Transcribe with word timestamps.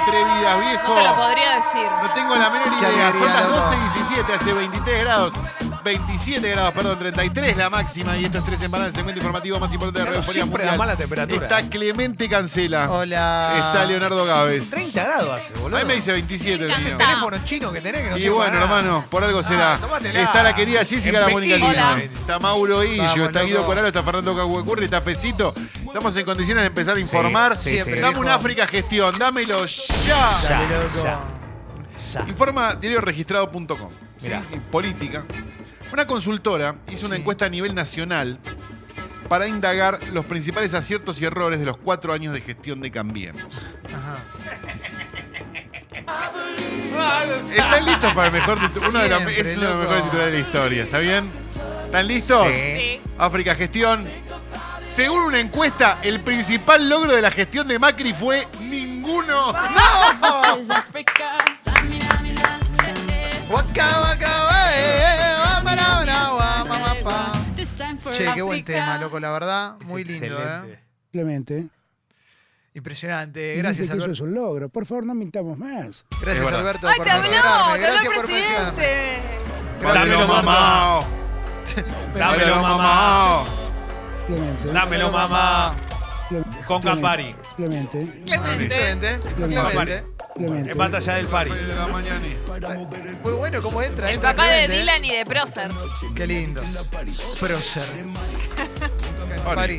atrevidas, 0.00 0.60
viejo? 0.60 0.88
No 0.88 0.94
te 0.94 1.02
lo 1.04 1.16
podría 1.16 1.54
decir. 1.56 1.86
No 2.02 2.10
tengo 2.14 2.36
la 2.36 2.50
menor 2.50 2.68
idea. 2.68 3.12
Son 3.12 3.26
las 3.26 3.48
loco. 3.48 3.56
12 3.60 3.74
y 3.76 3.80
17, 4.02 4.32
hace 4.32 4.52
23 4.52 5.04
grados. 5.04 5.32
27 5.84 6.48
grados, 6.48 6.72
perdón, 6.74 6.96
33 6.98 7.56
la 7.56 7.68
máxima. 7.68 8.16
Y 8.16 8.24
esto 8.26 8.38
es 8.38 8.44
3 8.44 8.62
empanadas, 8.62 8.90
el 8.92 8.96
segmento 8.96 9.18
informativo 9.18 9.58
más 9.58 9.72
importante 9.72 9.98
de 9.98 10.06
Radio 10.06 10.22
siempre 10.22 10.44
Mundial. 10.64 10.70
da 10.70 10.76
mala 10.78 10.96
temperatura. 10.96 11.46
Está 11.46 11.68
Clemente 11.68 12.28
Cancela. 12.28 12.88
Hola. 12.90 13.52
Está 13.56 13.84
Leonardo 13.86 14.24
Gávez. 14.24 14.70
30 14.70 15.02
grados 15.04 15.40
hace, 15.40 15.54
boludo. 15.54 15.76
A 15.76 15.80
mí 15.80 15.86
me 15.86 15.94
dice 15.94 16.12
27 16.12 16.64
el 16.72 16.78
mío. 16.84 16.96
teléfono 16.96 17.36
chino 17.44 17.72
que 17.72 17.80
tenés 17.80 18.02
que 18.02 18.10
no 18.10 18.16
Y 18.18 18.28
bueno, 18.28 18.52
nada. 18.52 18.64
hermano, 18.64 19.04
por 19.10 19.24
algo 19.24 19.42
será. 19.42 19.72
Ah, 19.82 19.98
está 20.14 20.42
la 20.44 20.54
querida 20.54 20.84
Jessica 20.84 21.18
En 21.18 21.24
La 21.24 21.28
Mónica. 21.30 21.56
Lima. 21.56 21.98
Está 21.98 22.38
Mauro 22.38 22.84
Illo, 22.84 23.02
Vamos, 23.02 23.18
está 23.26 23.42
Guido 23.42 23.56
loco. 23.58 23.66
Coralo, 23.68 23.88
está 23.88 24.02
Fernando 24.04 24.36
Caguecurri, 24.36 24.84
está 24.84 25.00
Fecito. 25.00 25.52
Estamos 25.92 26.16
en 26.16 26.24
condiciones 26.24 26.62
de 26.62 26.68
empezar 26.68 26.96
a 26.96 27.00
informar. 27.00 27.54
sí, 27.54 27.70
Siempre, 27.70 27.96
sí. 27.96 28.00
Dame 28.00 28.18
un 28.18 28.28
África 28.28 28.66
Gestión, 28.66 29.18
dámelo 29.18 29.66
ya. 29.66 29.94
Ya, 30.06 30.48
Dale, 30.48 30.84
loco. 30.84 31.02
ya. 31.04 31.20
Ya. 32.14 32.28
Informa 32.28 32.74
diarioregistrado.com. 32.74 33.90
¿sí? 34.18 34.28
Mirá. 34.28 34.42
Política. 34.70 35.24
Una 35.92 36.06
consultora 36.06 36.76
hizo 36.90 37.06
una 37.06 37.16
Sí. 37.16 37.20
encuesta 37.20 37.44
a 37.44 37.48
nivel 37.50 37.74
nacional 37.74 38.38
para 39.28 39.46
indagar 39.46 40.00
los 40.12 40.24
principales 40.24 40.72
aciertos 40.72 41.20
y 41.20 41.26
errores 41.26 41.60
de 41.60 41.66
los 41.66 41.76
cuatro 41.76 42.12
años 42.14 42.32
de 42.32 42.40
gestión 42.40 42.80
de 42.80 42.90
Cambiemos. 42.90 43.42
Ajá. 43.94 44.18
¿Están 47.50 47.84
listos 47.84 48.12
para 48.14 48.26
el 48.28 48.32
mejor 48.32 48.58
titu- 48.58 48.88
uno 48.88 48.98
de 48.98 49.08
los, 49.10 49.18
Siempre, 49.22 49.40
Es 49.40 49.56
uno 49.56 49.60
de 49.60 49.68
los 49.68 49.70
loco. 49.76 49.78
mejores 49.82 50.04
titulares 50.04 50.32
de 50.32 50.40
la 50.40 50.46
historia, 50.46 50.82
¿está 50.84 50.98
bien? 50.98 51.30
¿Están 51.84 52.08
listos? 52.08 52.46
Sí. 52.48 52.54
Sí. 52.54 53.00
África 53.18 53.54
Gestión. 53.54 54.04
Según 54.92 55.22
una 55.22 55.40
encuesta, 55.40 56.00
el 56.02 56.20
principal 56.20 56.86
logro 56.86 57.14
de 57.14 57.22
la 57.22 57.30
gestión 57.30 57.66
de 57.66 57.78
Macri 57.78 58.12
fue 58.12 58.46
ninguno. 58.60 59.50
Pa. 59.50 59.72
Che, 68.10 68.34
qué 68.34 68.42
buen 68.42 68.62
tema, 68.64 68.98
loco, 68.98 69.18
la 69.18 69.30
verdad. 69.30 69.76
Es 69.80 69.88
Muy 69.88 70.04
lindo, 70.04 70.26
excelente. 70.26 70.72
¿eh? 70.74 70.84
Clemente. 71.10 71.68
Impresionante. 72.74 73.54
Gracias, 73.56 73.78
que 73.88 73.94
eso 73.94 74.04
Alberto. 74.04 74.12
es 74.12 74.20
un 74.20 74.34
logro. 74.34 74.68
Por 74.68 74.84
favor, 74.84 75.06
no 75.06 75.14
mintamos 75.14 75.56
más. 75.56 76.04
Gracias, 76.20 76.44
verdad. 76.44 76.60
Alberto, 76.60 76.88
¡Ay, 76.88 76.96
por 76.98 77.06
te 77.06 77.10
habló! 77.12 77.22
mencionarme. 77.22 77.78
¡Te 77.78 77.86
habló 77.86 77.94
Gracias 77.94 78.14
por 78.14 78.26
mencionarme. 78.28 78.72
presidente! 78.72 79.22
Dámelo, 79.80 80.18
Dámelo, 80.18 80.28
mamá. 80.28 81.00
Dámelo, 82.14 82.62
mamá. 82.62 83.44
Clemente. 84.26 84.72
Dámelo, 84.72 85.10
mamá. 85.10 85.76
Clemente. 86.28 86.58
Con 86.66 86.82
Campari. 86.82 87.34
Clemente. 87.56 88.06
Clemente. 88.24 88.68
Clemente, 88.68 89.20
Clemente. 89.36 90.04
Clemente. 90.34 90.70
En 90.70 90.78
pantalla 90.78 91.14
del 91.14 91.26
pari. 91.26 91.50
Nueve 91.50 91.66
de 91.66 91.74
la 91.74 91.86
mañana. 91.88 92.26
Muy 93.22 93.32
bueno 93.32 93.62
cómo 93.62 93.82
entra. 93.82 94.08
El 94.08 94.14
entra 94.14 94.30
papá 94.30 94.48
de 94.48 94.66
Clemente, 94.66 94.76
¿eh? 94.76 94.80
Dylan 94.80 95.04
y 95.04 95.16
de 95.16 95.24
Procer. 95.26 95.70
Qué 96.14 96.26
lindo. 96.26 96.62
Prócer. 97.38 97.86
Pari. 99.44 99.78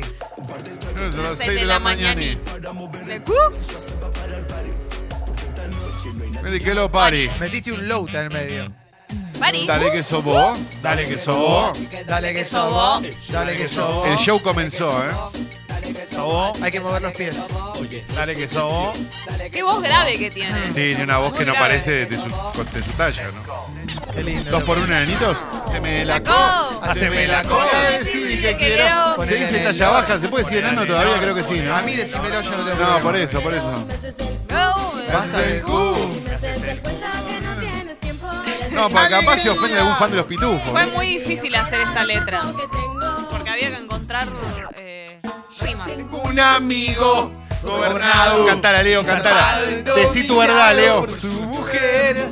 Nueve 0.94 1.10
de 1.10 1.22
las 1.22 1.38
Seis 1.38 1.48
seis 1.48 1.60
de 1.60 1.66
la 1.66 1.78
mañana. 1.78 2.20
¿De 2.20 3.20
cu? 3.22 3.34
Me 6.42 6.50
di 6.50 6.60
que 6.60 6.74
lo 6.74 6.92
pari. 6.92 7.30
Metiste 7.40 7.72
un 7.72 7.88
louta 7.88 8.20
en 8.20 8.24
el 8.26 8.32
medio. 8.32 8.83
Dale 9.66 9.92
que 9.92 10.02
sos 10.02 10.24
vos. 10.24 10.58
Dale 10.82 11.06
que 11.06 11.18
sos 11.18 11.36
vos. 11.36 11.78
Dale 12.06 12.32
que 12.32 12.44
sobo. 12.44 13.02
Dale 13.30 13.56
que 13.56 13.68
sobo. 13.68 14.06
El 14.06 14.16
show 14.16 14.40
comenzó, 14.40 14.90
¿eh? 15.04 15.10
Sobo. 16.10 16.52
Hay 16.62 16.70
que 16.70 16.80
mover 16.80 17.02
los 17.02 17.12
pies. 17.12 17.36
Dale 18.14 18.34
que 18.34 18.48
sobo. 18.48 18.92
Qué 19.52 19.62
voz 19.62 19.82
grave 19.82 20.16
que 20.18 20.30
tiene. 20.30 20.66
Sí, 20.68 20.72
tiene 20.72 21.04
una 21.04 21.18
voz 21.18 21.36
que 21.36 21.44
no 21.44 21.54
parece 21.54 22.06
de 22.06 22.16
su, 22.16 22.22
de 22.24 22.82
su 22.82 22.90
talla, 22.96 23.24
¿no? 23.26 24.12
Qué 24.14 24.22
lindo. 24.22 24.50
Dos 24.50 24.62
por 24.62 24.78
uno, 24.78 24.86
nenitos. 24.86 25.36
Se 25.70 25.80
me 25.80 26.04
la 26.04 26.22
co. 26.22 26.32
co. 26.32 26.80
Haceme 26.82 27.28
la 27.28 27.42
co. 27.44 27.60
Sí, 28.02 28.40
que 28.40 28.56
quiero. 28.56 29.16
Se 29.26 29.34
dice 29.34 29.58
talla 29.60 29.90
baja. 29.90 30.18
¿Se 30.18 30.28
puede 30.28 30.44
decir 30.44 30.58
enano 30.58 30.86
todavía? 30.86 31.20
Creo 31.20 31.34
que 31.34 31.44
sí, 31.44 31.60
¿no? 31.60 31.76
A 31.76 31.82
mí 31.82 31.94
decímelo, 31.94 32.40
yo 32.40 32.50
no 32.50 32.64
tengo 32.64 32.84
No, 32.84 33.00
por 33.00 33.16
eso, 33.16 33.40
por 33.42 33.54
eso. 33.54 33.86
Basta 35.12 35.38
de... 35.38 35.62
No, 38.74 38.90
para 38.90 39.08
capaz 39.08 39.38
se 39.38 39.50
ofende 39.50 39.78
algún 39.78 39.96
fan 39.96 40.10
de 40.10 40.16
los 40.16 40.26
pitufos. 40.26 40.70
Fue 40.70 40.86
muy 40.86 41.18
difícil 41.18 41.54
hacer 41.54 41.80
esta 41.82 42.04
letra. 42.04 42.42
Porque 43.30 43.50
había 43.50 43.70
que 43.70 43.82
encontrar 43.82 44.28
eh, 44.76 45.20
rimas. 45.60 45.90
Un 46.10 46.40
amigo 46.40 47.30
gobernado. 47.62 48.46
Cantala, 48.46 48.82
Leo, 48.82 49.04
cantala. 49.04 49.60
Decí 49.96 50.26
tu 50.26 50.38
verdad, 50.38 50.74
Leo. 50.74 51.00
Por 51.00 51.12
su 51.12 51.28
mujer. 51.28 52.30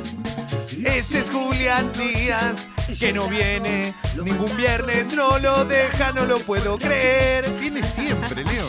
Ese 0.85 1.19
es 1.19 1.29
Julián 1.29 1.91
Díaz, 1.93 2.67
que 2.99 3.13
no 3.13 3.27
viene 3.27 3.93
ningún 4.15 4.53
viernes, 4.57 5.13
no 5.13 5.39
lo 5.39 5.63
deja, 5.63 6.11
no 6.11 6.25
lo 6.25 6.39
puedo 6.39 6.77
creer. 6.77 7.49
Viene 7.59 7.83
siempre, 7.83 8.43
Leo. 8.43 8.67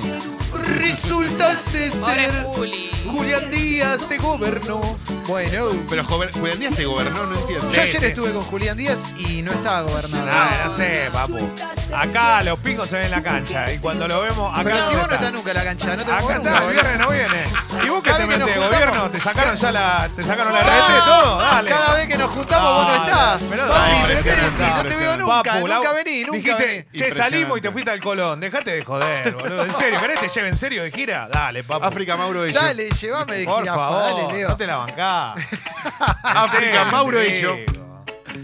Resultaste 0.79 1.91
Pobre 1.91 2.15
ser 2.15 2.45
Juli. 2.45 2.94
Julián 3.05 3.51
Díaz 3.51 4.09
te 4.09 4.19
gobernó. 4.19 4.81
Bueno. 5.27 5.69
Pero 5.89 6.05
joven- 6.05 6.31
Julián 6.33 6.59
Díaz 6.59 6.75
te 6.75 6.85
gobernó, 6.85 7.25
no 7.27 7.39
entiendo. 7.39 7.67
Yo 7.69 7.75
Sí, 7.75 7.81
ayer 7.81 8.01
sí. 8.01 8.07
estuve 8.07 8.33
con 8.33 8.43
Julián 8.45 8.77
Díaz 8.77 9.09
y 9.19 9.43
no 9.43 9.53
estaba 9.53 9.83
gobernado. 9.83 10.29
Ah, 10.31 10.63
no 10.65 10.71
sé, 10.71 11.09
papu. 11.13 11.51
Acá 11.95 12.43
los 12.43 12.59
pingos 12.59 12.89
se 12.89 12.97
ven 12.97 13.05
en 13.07 13.11
la 13.13 13.23
cancha 13.23 13.71
y 13.73 13.79
cuando 13.79 14.09
lo 14.09 14.21
vemos 14.23 14.53
acá 14.53 14.65
Pero 14.65 14.77
no 14.79 14.83
si 14.89 14.89
vos 14.89 14.97
no 14.97 15.03
está. 15.03 15.15
estás 15.15 15.33
nunca 15.33 15.51
en 15.51 15.57
la 15.57 15.65
cancha, 15.65 15.97
no 15.97 16.05
te 16.05 16.13
Acá 16.13 16.19
está, 16.19 16.35
nunca, 16.39 16.67
viernes 16.69 16.99
no 16.99 17.11
viene. 17.11 17.45
¿Y 17.85 17.89
vos 17.89 18.03
Cada 18.03 18.17
te 18.19 18.27
vez 18.27 18.33
que 18.37 18.39
metés, 18.45 18.57
nos 18.57 18.65
gobierno? 18.67 18.87
juntamos- 18.93 19.13
¿Te 19.13 19.21
sacaron 19.21 19.57
ya 19.57 19.73
la, 19.73 20.11
te 20.17 20.23
sacaron 20.23 20.53
la 20.53 20.61
RT 20.61 21.05
todo? 21.05 21.39
Dale. 21.39 21.71
Cada 21.71 21.95
vez 21.95 22.09
que 22.09 22.19
nos 22.19 22.31
juntamos 22.31 22.73
vos 22.75 22.87
no 22.89 23.05
estás. 23.05 23.41
pero 23.49 23.69
Papi, 23.69 23.81
dale, 23.81 24.03
pero 24.09 24.23
¿qué 24.23 24.29
impresionante, 24.31 24.65
decís? 24.65 24.75
No 24.85 24.89
te 24.89 24.97
veo 24.97 25.17
nunca, 25.19 25.43
Papu, 25.53 25.67
la- 25.69 25.77
nunca 25.77 25.93
vení, 25.93 26.25
nunca 26.25 26.37
Dijiste, 26.39 26.87
vení. 26.93 26.99
che, 26.99 27.15
salimos 27.15 27.59
y 27.59 27.61
te 27.61 27.71
fuiste 27.71 27.91
al 27.91 28.01
Colón. 28.03 28.41
Dejate 28.41 28.71
de 28.73 28.85
joder, 28.85 29.35
boludo. 29.35 29.65
En 29.65 29.73
serio, 29.73 30.01
¿querés 30.01 30.19
que 30.21 30.29
te 30.29 30.35
lleve 30.35 30.49
en 30.49 30.57
serio 30.57 30.83
de 30.83 30.91
gira? 30.91 31.29
Dale, 31.33 31.63
papu. 31.65 31.87
África, 31.87 32.17
Mauro 32.17 32.45
Ello. 32.45 32.59
Dale, 32.61 32.89
llévame 33.01 33.37
de 33.37 33.45
Por 33.45 33.61
jirafa, 33.61 33.79
favor, 33.79 34.03
dale, 34.27 34.33
Leo. 34.39 34.49
no 34.49 34.57
te 34.57 34.67
la 34.67 34.77
bancás. 34.77 35.35
África, 36.23 36.85
Mauro 36.91 37.21
Ello. 37.21 37.57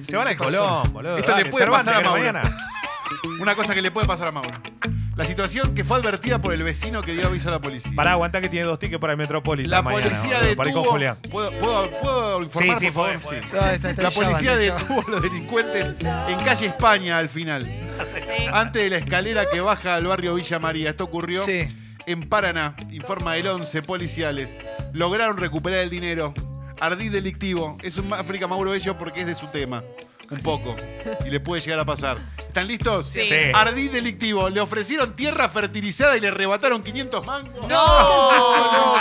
Se 0.09 0.17
van 0.17 0.29
al 0.29 0.37
Colón, 0.37 0.93
boludo. 0.93 1.17
Esto 1.17 1.31
le 1.33 1.39
Dale, 1.39 1.51
puede 1.51 1.65
Cervantes, 1.65 1.87
pasar 1.87 1.95
a 1.95 1.99
que 1.99 2.05
no 2.05 2.11
Mauro. 2.11 2.33
mañana. 2.33 2.57
Una 3.41 3.55
cosa 3.55 3.75
que 3.75 3.83
le 3.83 3.91
puede 3.91 4.07
pasar 4.07 4.29
a 4.29 4.33
Mauro. 4.33 4.53
La 5.17 5.25
situación 5.27 5.75
que 5.75 5.85
fue 5.85 5.99
advertida 5.99 6.41
por 6.41 6.55
el 6.55 6.63
vecino 6.63 7.03
que 7.03 7.13
dio 7.13 7.27
aviso 7.27 7.49
a 7.49 7.53
la 7.53 7.59
policía. 7.61 7.93
Pará, 7.95 8.13
aguantá 8.13 8.41
que 8.41 8.49
tiene 8.49 8.65
dos 8.65 8.79
tickets 8.79 9.01
para 9.01 9.13
el 9.13 9.19
Metropolitan 9.19 9.71
la 9.71 9.83
mañana, 9.83 10.05
policía 10.07 10.39
boludo. 10.39 10.57
Paré 10.57 10.73
con 10.73 10.81
detuvo. 10.83 10.93
Julián. 10.93 11.17
¿Puedo, 11.31 11.51
puedo, 11.53 11.91
puedo 12.01 12.43
informar, 12.43 12.79
Sí, 12.79 12.87
sí, 12.87 12.91
por 12.93 13.07
favor? 13.07 13.21
podés, 13.21 13.41
Sí. 13.43 13.49
No, 13.53 13.59
está- 13.71 13.91
está 13.91 14.03
La 14.03 14.09
ya 14.09 14.15
policía 14.15 14.51
van, 14.53 14.61
ya 14.61 14.75
detuvo 14.75 15.05
a 15.07 15.11
los 15.11 15.23
delincuentes 15.23 15.95
en 16.29 16.39
calle 16.45 16.67
España 16.67 17.19
al 17.19 17.29
final. 17.29 17.67
Sí. 17.67 18.47
Antes 18.51 18.83
de 18.85 18.91
la 18.91 18.97
escalera 18.97 19.45
que 19.53 19.61
baja 19.61 19.97
al 19.97 20.07
barrio 20.07 20.35
Villa 20.35 20.59
María. 20.59 20.91
Esto 20.91 21.05
ocurrió 21.05 21.45
Sí. 21.45 21.69
En 22.11 22.29
Paraná. 22.29 22.75
Informa 22.91 23.37
el 23.37 23.47
11 23.47 23.83
policiales. 23.83 24.57
Lograron 24.93 25.37
recuperar 25.37 25.81
el 25.81 25.91
dinero. 25.91 26.35
Ardid 26.81 27.13
delictivo. 27.13 27.77
Es 27.83 27.97
un 27.97 28.13
África 28.13 28.47
Mauro 28.47 28.71
Bello 28.73 28.99
porque 28.99 29.21
es 29.21 29.27
de 29.27 29.35
su 29.35 29.47
tema. 29.49 29.83
Un 30.31 30.39
poco. 30.41 30.77
Y 31.25 31.31
le 31.31 31.41
puede 31.41 31.61
llegar 31.61 31.81
a 31.81 31.85
pasar. 31.85 32.19
¿Están 32.39 32.67
listos? 32.69 33.09
Sí. 33.09 33.27
Sí. 33.27 33.35
Ardid 33.55 33.91
delictivo. 33.91 34.49
Le 34.49 34.61
ofrecieron 34.61 35.15
tierra 35.15 35.49
fertilizada 35.49 36.17
y 36.17 36.21
le 36.21 36.29
arrebataron 36.29 36.83
500 36.83 37.27
mangos. 37.27 37.55
No, 37.57 37.69
loco, 37.69 38.57
no, 38.73 38.99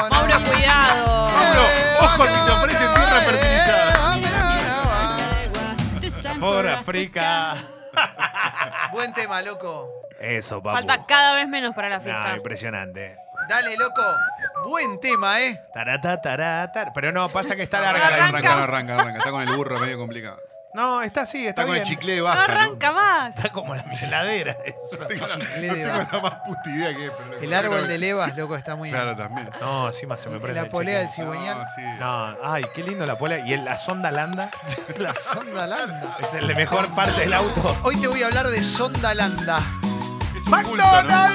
no. 0.00 0.08
Mauro, 0.08 0.50
cuidado. 0.50 1.30
Mauro, 1.30 1.62
ojo 2.00 2.22
que 2.24 2.28
te 2.28 2.52
ofrecen 2.52 2.94
tierra 2.94 3.20
fertilizada. 3.20 4.16
Por 6.40 6.68
África. 6.68 7.56
Buen 8.92 9.12
tema, 9.14 9.40
loco. 9.42 10.05
Eso, 10.20 10.62
papu. 10.62 10.76
Falta 10.76 11.04
cada 11.06 11.34
vez 11.34 11.48
menos 11.48 11.74
para 11.74 11.88
la 11.88 11.98
No, 11.98 12.04
fiesta. 12.04 12.36
impresionante. 12.36 13.16
Dale, 13.48 13.76
loco. 13.76 14.02
Buen 14.64 14.98
tema, 14.98 15.40
¿eh? 15.40 15.60
Taratá, 15.72 16.20
taratá. 16.20 16.92
Pero 16.92 17.12
no, 17.12 17.30
pasa 17.30 17.54
que 17.54 17.62
está 17.62 17.78
No 17.78 17.84
larga. 17.84 18.06
arranca, 18.06 18.18
no 18.18 18.24
arranca, 18.36 18.56
no 18.56 18.62
arranca, 18.62 18.94
no 18.94 19.00
arranca. 19.00 19.18
Está 19.18 19.30
con 19.30 19.42
el 19.48 19.54
burro 19.54 19.78
medio 19.78 19.98
complicado. 19.98 20.38
No, 20.74 21.00
está 21.00 21.22
así, 21.22 21.38
está, 21.46 21.62
Está 21.62 21.66
con 21.66 21.76
el 21.76 21.82
chicle 21.84 22.12
de 22.14 22.18
No 22.18 22.24
baja. 22.24 22.36
¿no? 22.48 22.52
arranca 22.52 22.92
más. 22.92 23.36
Está 23.36 23.48
como 23.50 23.74
la 23.74 23.82
heladera. 24.02 24.56
eso. 24.64 24.76
No 25.00 25.06
tengo, 25.06 25.26
la, 25.26 25.34
Chicle 25.38 25.68
no 25.68 25.74
de 25.74 25.82
tengo 25.84 25.98
baja. 25.98 26.08
la 26.16 26.20
más 26.22 26.34
puta 26.44 26.70
idea 26.70 26.94
que 26.94 27.06
es. 27.06 27.12
pero 27.30 27.40
El 27.42 27.54
árbol 27.54 27.88
de 27.88 27.98
levas, 27.98 28.36
loco, 28.36 28.56
está 28.56 28.74
muy 28.76 28.90
Claro, 28.90 29.16
también. 29.16 29.48
No, 29.60 29.86
encima 29.88 30.18
se 30.18 30.28
me 30.28 30.38
prende. 30.38 30.54
La 30.60 30.64
el 30.66 30.68
polea 30.70 30.98
del 30.98 31.08
cigüeñal. 31.08 31.58
No, 31.60 31.64
sí. 31.74 31.82
No, 32.00 32.36
ay, 32.42 32.64
qué 32.74 32.82
lindo 32.82 33.06
la 33.06 33.16
polea. 33.16 33.38
Y 33.46 33.52
el- 33.54 33.64
la 33.64 33.76
sonda 33.78 34.10
landa 34.10 34.50
La 34.98 35.14
sonda 35.14 35.66
landa. 35.66 36.16
es 36.20 36.42
la 36.42 36.54
mejor 36.54 36.94
parte 36.94 37.20
del 37.22 37.32
auto. 37.32 37.78
Hoy 37.84 37.96
te 37.98 38.08
voy 38.08 38.22
a 38.22 38.26
hablar 38.26 38.48
de 38.48 38.62
sonda 38.62 39.14
landa. 39.14 39.60
¿No? 40.48 41.26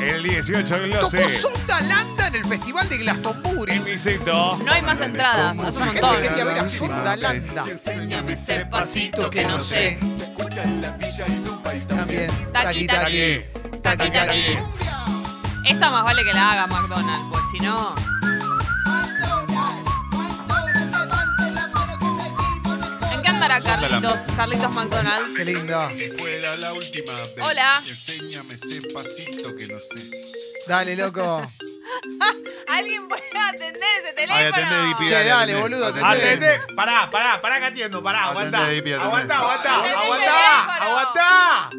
El 0.00 0.22
18 0.22 0.78
del 0.80 0.90
Tocó 0.92 1.10
12. 1.10 1.38
sonda 1.38 1.80
landa 1.82 2.28
en 2.28 2.34
el 2.36 2.44
festival 2.44 2.88
de 2.88 2.98
Glastonbury. 2.98 3.72
En 3.72 3.84
Visito. 3.84 4.56
No 4.64 4.72
hay 4.72 4.82
más 4.82 5.00
entradas. 5.00 5.58
Hace 5.58 5.78
un 5.78 5.86
La 5.86 5.92
gente 5.92 6.28
quería 6.28 6.44
ver 6.44 6.58
a 6.58 6.70
sonda 6.70 7.16
landa. 7.16 7.64
Enséñame 7.68 8.32
ese 8.32 8.66
pasito 8.66 9.28
que 9.30 9.44
no 9.44 9.60
sé. 9.60 9.98
También. 11.88 12.30
Taqui, 12.52 12.86
Taqui, 12.86 13.44
taqui. 13.82 14.10
taqui. 14.12 14.58
Esta 15.66 15.90
más 15.90 16.04
vale 16.04 16.24
que 16.24 16.32
la 16.32 16.52
haga 16.52 16.66
McDonald's, 16.66 17.26
pues 17.30 17.42
si 17.50 17.58
no. 17.58 17.94
Andará 23.42 23.60
Carlitos? 23.60 24.18
Carlitos 24.36 24.70
McDonald. 24.72 25.36
Qué 25.36 25.44
lindo. 25.44 25.88
Fuera 26.18 26.56
la 26.56 26.72
última 26.72 27.12
vez. 27.14 27.32
Hola. 27.40 27.82
Enséñame 27.86 28.54
ese 28.54 28.88
pasito 28.92 29.54
que 29.56 29.66
no 29.68 29.78
sé. 29.78 30.16
Dale, 30.68 30.96
loco. 30.96 31.46
¿Alguien 32.68 33.08
puede 33.08 33.22
atender 33.40 33.82
ese 34.02 34.12
teléfono? 34.14 34.38
Ay, 34.38 34.46
atendé, 34.46 34.82
Dipi. 34.88 35.06
Che, 35.06 35.14
dale, 35.14 35.30
atendé. 35.32 35.60
boludo, 35.60 35.86
atendé. 35.86 36.06
Atendé. 36.08 36.60
Pará, 36.74 37.08
pará, 37.10 37.40
pará 37.40 37.58
que 37.60 37.66
atiendo, 37.66 38.02
pará, 38.02 38.24
aguantá. 38.26 38.58
Atendé, 38.58 38.74
Dipi, 38.74 38.92
atendé. 38.92 39.06
Aguantá, 39.08 39.38
aguantá, 39.38 39.74
Atendé 39.78 39.88
el 39.90 40.02
aguantá, 40.02 40.24
teléfono. 40.24 40.84
aguantá. 40.90 41.70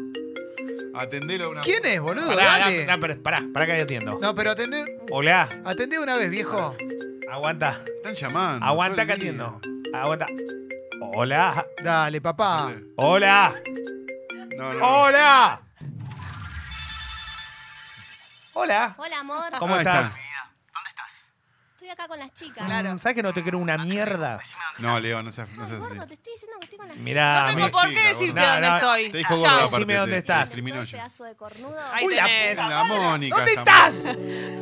Atendelo 0.94 1.44
a 1.44 1.48
una. 1.48 1.60
¿Quién 1.60 1.84
es, 1.86 2.00
boludo? 2.00 2.26
Pará, 2.34 2.58
Dale. 2.58 2.84
pará, 2.86 2.98
pará, 3.00 3.16
pará, 3.22 3.42
pará 3.52 3.66
que 3.66 3.82
atiendo. 3.82 4.18
No, 4.20 4.34
pero 4.34 4.50
atendé. 4.50 4.84
Hola, 5.10 5.48
Atendé 5.64 5.98
una 5.98 6.16
vez, 6.16 6.30
viejo. 6.30 6.74
aguanta. 7.30 7.80
Están 7.96 8.14
llamando. 8.14 8.64
Aguanta 8.66 8.96
todo 8.96 9.06
que 9.06 9.12
el 9.12 9.20
día. 9.20 9.30
atiendo. 9.30 9.60
Aguanta. 9.94 10.26
Hola, 11.12 11.66
Dale, 11.82 12.20
papá. 12.20 12.72
hola, 12.96 13.54
No, 14.56 14.72
no, 14.72 14.78
no. 14.78 14.86
hola. 15.04 15.60
Hola. 18.52 18.94
Hola, 18.98 19.18
amor. 19.20 19.50
¿Cómo 19.58 19.74
Ahí 19.74 19.80
estás? 19.80 20.08
está. 20.10 20.20
Estoy 21.74 21.88
acá 21.90 22.08
con 22.08 22.18
las 22.18 22.32
chicas. 22.34 22.66
Claro. 22.66 22.98
¿Sabes 22.98 23.16
que 23.16 23.22
no 23.22 23.32
te 23.32 23.42
creo 23.42 23.58
una 23.58 23.78
mierda? 23.78 24.40
No, 24.78 25.00
Leo, 25.00 25.22
no 25.22 25.32
seas, 25.32 25.48
no 25.56 25.66
seas 25.66 25.80
Gordo, 25.80 26.00
así. 26.02 26.08
te 26.08 26.14
estoy 26.14 26.32
diciendo 26.34 26.56
que 26.60 26.64
estoy 26.66 26.78
con 26.78 26.88
las 26.88 26.96
chicas. 26.96 27.08
Mirá, 27.08 27.42
No 27.42 27.54
tengo 27.56 27.70
por 27.70 27.88
qué 27.88 27.94
chica, 27.96 28.08
decirte 28.08 28.40
no, 28.40 28.46
dónde 28.52 28.68
no. 28.68 28.76
estoy. 28.76 29.10
Te 29.10 29.18
dijo 29.18 29.28
Chao. 29.30 29.40
gordo 29.40 29.56
Decime 29.62 29.74
aparte. 29.82 29.96
dónde 29.96 30.12
te- 30.12 30.18
estás. 30.18 30.44
discriminó 30.50 30.80
¿Un 30.80 30.86
ya. 30.86 30.98
pedazo 30.98 31.24
de 31.24 31.36
cornudo? 31.36 31.78
Ahí 31.92 32.06
Uy, 32.06 32.14
la 32.14 32.24
tenés. 32.24 32.56
La 32.56 32.84
Mónica. 32.84 33.36
¿Dónde 33.36 33.52
está 33.54 33.88
estás? 33.88 34.16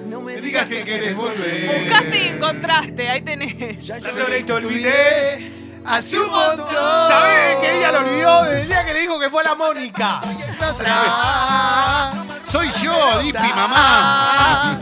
No 0.07 0.21
me 0.21 0.37
digas 0.41 0.69
que 0.71 0.83
quieres 0.85 1.17
volver. 1.17 1.81
Buscaste 1.81 2.19
y 2.25 2.29
encontraste. 2.29 3.09
Ahí 3.11 3.21
tenés. 3.23 3.85
Yo 3.85 4.29
le 4.29 4.43
te 4.45 4.53
olvidé. 4.53 5.58
Hace 5.89 6.19
un 6.19 6.31
montón. 6.31 7.09
¿Sabés 7.09 7.57
que 7.61 7.79
ella 7.79 7.93
lo 7.93 7.99
olvidó 8.01 8.45
el 8.47 8.67
día 8.67 8.85
que 8.85 8.93
le 8.95 9.01
dijo 9.01 9.19
que 9.19 9.31
fue 9.31 9.41
a 9.43 9.45
la 9.45 9.55
Mónica? 9.55 10.21
Soy 12.51 12.71
yo, 12.83 13.19
Dipi, 13.21 13.39
mamá. 13.55 14.77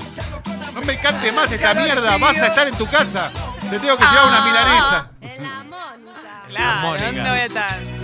No 0.74 0.80
me 0.82 0.98
cante 0.98 1.32
más 1.32 1.50
esta 1.50 1.74
mierda. 1.74 2.16
Vas 2.18 2.38
a 2.38 2.46
estar 2.46 2.66
en 2.68 2.74
tu 2.74 2.86
casa. 2.86 3.30
Te 3.70 3.78
tengo 3.78 3.96
que 3.96 4.04
llevar 4.04 4.26
una 4.26 4.40
milanesa. 4.44 5.10
En 5.20 5.42
la 5.42 5.64
Mónica. 5.64 6.44
Claro, 6.48 6.80
Mónica. 6.88 7.06
¿dónde 7.06 7.30
voy 7.30 7.38
a 7.38 7.44
estar? 7.44 7.95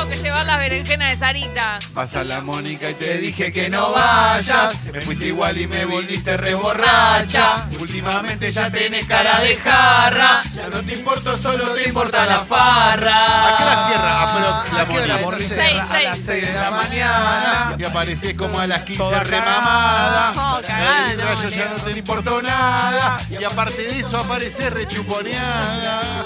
Tengo 0.00 0.12
que 0.12 0.18
llevar 0.18 0.46
las 0.46 0.58
berenjenas 0.58 1.10
de 1.10 1.16
Sarita. 1.18 1.78
Vas 1.92 2.16
a 2.16 2.24
la 2.24 2.40
Mónica 2.40 2.88
y 2.88 2.94
te 2.94 3.18
dije 3.18 3.52
que 3.52 3.68
no 3.68 3.90
vayas. 3.92 4.86
Me 4.94 5.02
fuiste 5.02 5.26
igual 5.26 5.58
y 5.58 5.66
me 5.66 5.84
volviste 5.84 6.38
reborracha. 6.38 7.66
Últimamente 7.78 8.50
ya 8.50 8.70
tenés 8.70 9.04
cara 9.06 9.40
de 9.40 9.56
jarra. 9.56 10.42
Ya 10.54 10.68
no 10.68 10.78
te 10.80 10.94
importo, 10.94 11.36
solo 11.36 11.68
te 11.74 11.86
importa 11.86 12.24
la 12.24 12.38
farra. 12.38 13.12
¿A 13.12 13.58
qué 13.58 13.92
cierra? 13.92 14.22
Aprox 14.22 14.72
la 14.72 14.80
¿A 14.80 14.86
qué 14.86 14.98
hora 15.00 15.18
Mónica. 15.18 15.54
Seis, 15.54 15.80
A 15.80 15.84
las 15.84 15.90
seis. 15.90 16.24
seis 16.24 16.46
de 16.46 16.52
la 16.54 16.70
mañana. 16.70 17.76
Y 17.78 17.84
apareces 17.84 18.34
como 18.34 18.58
a 18.58 18.66
las 18.66 18.80
15 18.84 19.02
Toda 19.02 19.22
remamada. 19.22 20.32
Ya 20.62 20.66
cagada, 20.66 21.14
no, 21.14 21.24
rayos 21.24 21.54
ya 21.54 21.74
no 21.76 21.84
te 21.84 21.90
importó 21.90 22.40
nada. 22.40 23.20
Y 23.28 23.44
aparte 23.44 23.82
de 23.82 24.00
eso 24.00 24.16
apareces 24.16 24.72
rechuponeada. 24.72 26.24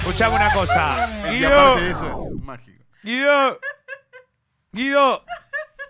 Escuchame 0.00 0.36
una 0.36 0.52
cosa. 0.52 1.08
Y 1.30 1.36
Guido, 1.38 1.60
aparte 1.60 1.84
de 1.84 1.90
eso 1.90 2.06
es 2.36 2.42
mágico. 2.42 2.84
Guido, 3.02 3.58
Guido, 4.72 5.24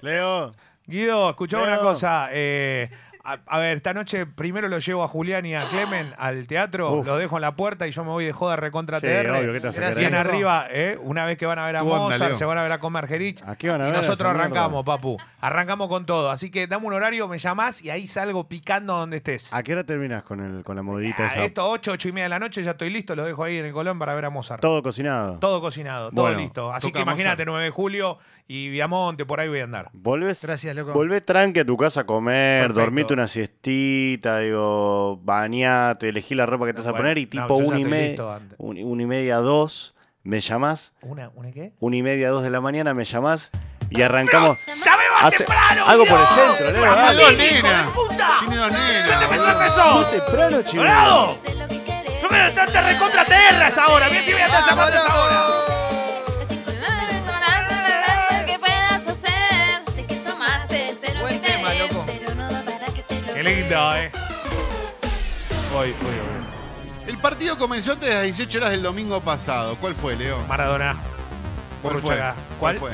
Leo. 0.00 0.54
Guido, 0.86 1.30
escuchame 1.30 1.64
Leo. 1.66 1.72
una 1.74 1.82
cosa. 1.82 2.28
eh, 2.32 2.90
a, 3.24 3.38
a 3.46 3.58
ver, 3.58 3.76
esta 3.76 3.92
noche 3.94 4.26
primero 4.26 4.68
lo 4.68 4.78
llevo 4.78 5.02
a 5.04 5.08
Julián 5.08 5.44
y 5.46 5.54
a 5.54 5.64
Clemen 5.68 6.14
al 6.18 6.46
teatro, 6.46 6.92
Uf. 6.92 7.06
lo 7.06 7.16
dejo 7.18 7.36
en 7.36 7.42
la 7.42 7.54
puerta 7.56 7.86
y 7.86 7.90
yo 7.92 8.02
me 8.04 8.10
voy 8.10 8.24
de 8.24 8.32
joda 8.32 8.56
recontra 8.56 9.00
Sí, 9.00 9.06
TR. 9.06 9.30
obvio, 9.30 9.52
¿qué 9.52 9.60
te 9.60 9.66
vas 9.68 9.76
a 9.76 9.80
Gracias, 9.80 10.12
arriba, 10.12 10.66
¿eh? 10.70 10.98
una 11.02 11.24
vez 11.26 11.36
que 11.38 11.46
van 11.46 11.58
a 11.58 11.66
ver 11.66 11.76
a 11.76 11.82
onda, 11.82 11.96
Mozart, 11.98 12.34
se 12.34 12.44
van 12.44 12.58
a 12.58 12.62
ver 12.62 12.72
a 12.72 12.78
comer 12.80 13.06
Gerich. 13.06 13.42
¿A 13.46 13.56
qué 13.56 13.68
van 13.68 13.80
a 13.82 13.88
Y 13.88 13.92
nosotros 13.92 14.30
arrancamos, 14.30 14.84
papu. 14.84 15.16
Arrancamos 15.40 15.88
con 15.88 16.06
todo. 16.06 16.30
Así 16.30 16.50
que 16.50 16.66
dame 16.66 16.86
un 16.86 16.92
horario, 16.92 17.28
me 17.28 17.38
llamás 17.38 17.82
y 17.82 17.90
ahí 17.90 18.06
salgo 18.06 18.48
picando 18.48 18.94
donde 18.96 19.18
estés. 19.18 19.52
¿A 19.52 19.62
qué 19.62 19.72
hora 19.72 19.84
terminas 19.84 20.22
con, 20.22 20.40
el, 20.40 20.64
con 20.64 20.76
la 20.76 20.82
movidita 20.82 21.24
A 21.24 21.26
esa? 21.26 21.44
esto, 21.44 21.68
8, 21.68 21.92
8 21.92 22.08
y 22.08 22.12
media 22.12 22.24
de 22.24 22.28
la 22.30 22.38
noche, 22.38 22.62
ya 22.62 22.72
estoy 22.72 22.90
listo, 22.90 23.14
lo 23.16 23.24
dejo 23.24 23.44
ahí 23.44 23.58
en 23.58 23.66
el 23.66 23.72
Colón 23.72 23.98
para 23.98 24.14
ver 24.14 24.24
a 24.24 24.30
Mozart. 24.30 24.60
Todo 24.60 24.82
cocinado. 24.82 25.38
Todo 25.38 25.60
cocinado, 25.60 26.10
todo 26.10 26.22
Bueno, 26.22 26.38
listo. 26.38 26.72
Así 26.72 26.92
que 26.92 27.00
imagínate, 27.00 27.44
Mozart. 27.44 27.48
9 27.50 27.64
de 27.64 27.70
julio 27.70 28.18
y 28.46 28.68
Viamonte, 28.68 29.24
por 29.24 29.38
ahí 29.40 29.48
voy 29.48 29.60
a 29.60 29.64
andar. 29.64 29.90
¿Volves? 29.92 30.42
Gracias, 30.42 30.74
loco. 30.74 30.92
Volvé 30.92 31.20
tranque 31.20 31.60
a 31.60 31.64
tu 31.64 31.76
casa 31.76 32.00
a 32.00 32.04
comer, 32.04 32.62
Perfecto. 32.62 32.80
Dormite 33.10 33.14
una 33.14 33.28
siestita, 33.28 34.38
digo, 34.40 35.18
bañate, 35.22 36.08
elegí 36.08 36.34
la 36.34 36.46
ropa 36.46 36.66
que 36.66 36.72
te 36.72 36.78
vas 36.78 36.88
a 36.88 36.90
Bueno, 36.90 37.02
poner 37.04 37.18
y 37.18 37.24
no, 37.24 37.30
tipo 37.30 37.48
yo 37.48 37.60
ya 37.60 37.66
una 37.68 37.78
y, 37.78 37.82
estoy 37.82 37.90
me- 37.90 38.08
listo 38.08 38.32
antes. 38.32 38.58
un- 38.58 38.82
una 38.84 39.02
y 39.02 39.06
media, 39.06 39.36
dos, 39.36 39.94
me 40.22 40.40
llamás, 40.40 40.92
¿Una, 41.02 41.30
una 41.34 41.50
qué? 41.52 41.72
una 41.80 41.96
y 41.96 42.02
media, 42.02 42.28
dos 42.30 42.42
de 42.42 42.50
la 42.50 42.60
mañana 42.60 42.94
me 42.94 43.04
llamás 43.04 43.50
y 43.90 44.02
arrancamos. 44.02 44.64
¡Llame 44.66 45.02
más 45.14 45.24
Hace- 45.24 45.38
temprano! 45.38 45.84
algo 45.86 46.04
por 46.06 46.20
el 46.20 46.26
centro, 46.26 46.70
Leo, 46.70 46.80
¡Pero 46.82 46.94
dale. 46.94 47.18
Tiene 47.36 47.60
dos 47.60 47.62
nenas. 47.62 47.86
puta! 47.90 48.28
Tiene 48.40 48.56
dos 48.56 48.66
¿Qué 48.68 48.74
te 48.74 48.78
nenas. 48.78 49.18
temprano, 50.10 50.62
querés. 50.70 52.22
Yo 52.22 52.28
me 52.30 52.48
estar 52.48 52.70
te 52.70 52.80
recontra 52.82 53.24
terras 53.24 53.78
ahora. 53.78 54.08
Mira 54.08 54.22
si 54.22 54.32
voy 54.32 54.40
a 54.42 54.46
estar 54.46 54.62
llamando 54.68 54.96
a 54.98 55.59
Qué 63.40 63.44
lindo, 63.44 63.96
eh. 63.96 64.12
Voy, 65.72 65.92
voy, 65.92 66.14
voy. 66.14 67.06
El 67.06 67.16
partido 67.16 67.56
comenzó 67.56 67.92
antes 67.92 68.06
de 68.10 68.14
las 68.14 68.24
18 68.24 68.58
horas 68.58 68.70
del 68.72 68.82
domingo 68.82 69.18
pasado. 69.22 69.76
¿Cuál 69.76 69.94
fue, 69.94 70.14
Leo? 70.14 70.44
Maradona. 70.46 70.94
¿Cuál 71.80 71.94
fue? 71.94 72.00
Borruchaga. 72.02 72.34
¿Cuál? 72.58 72.76
fue? 72.78 72.90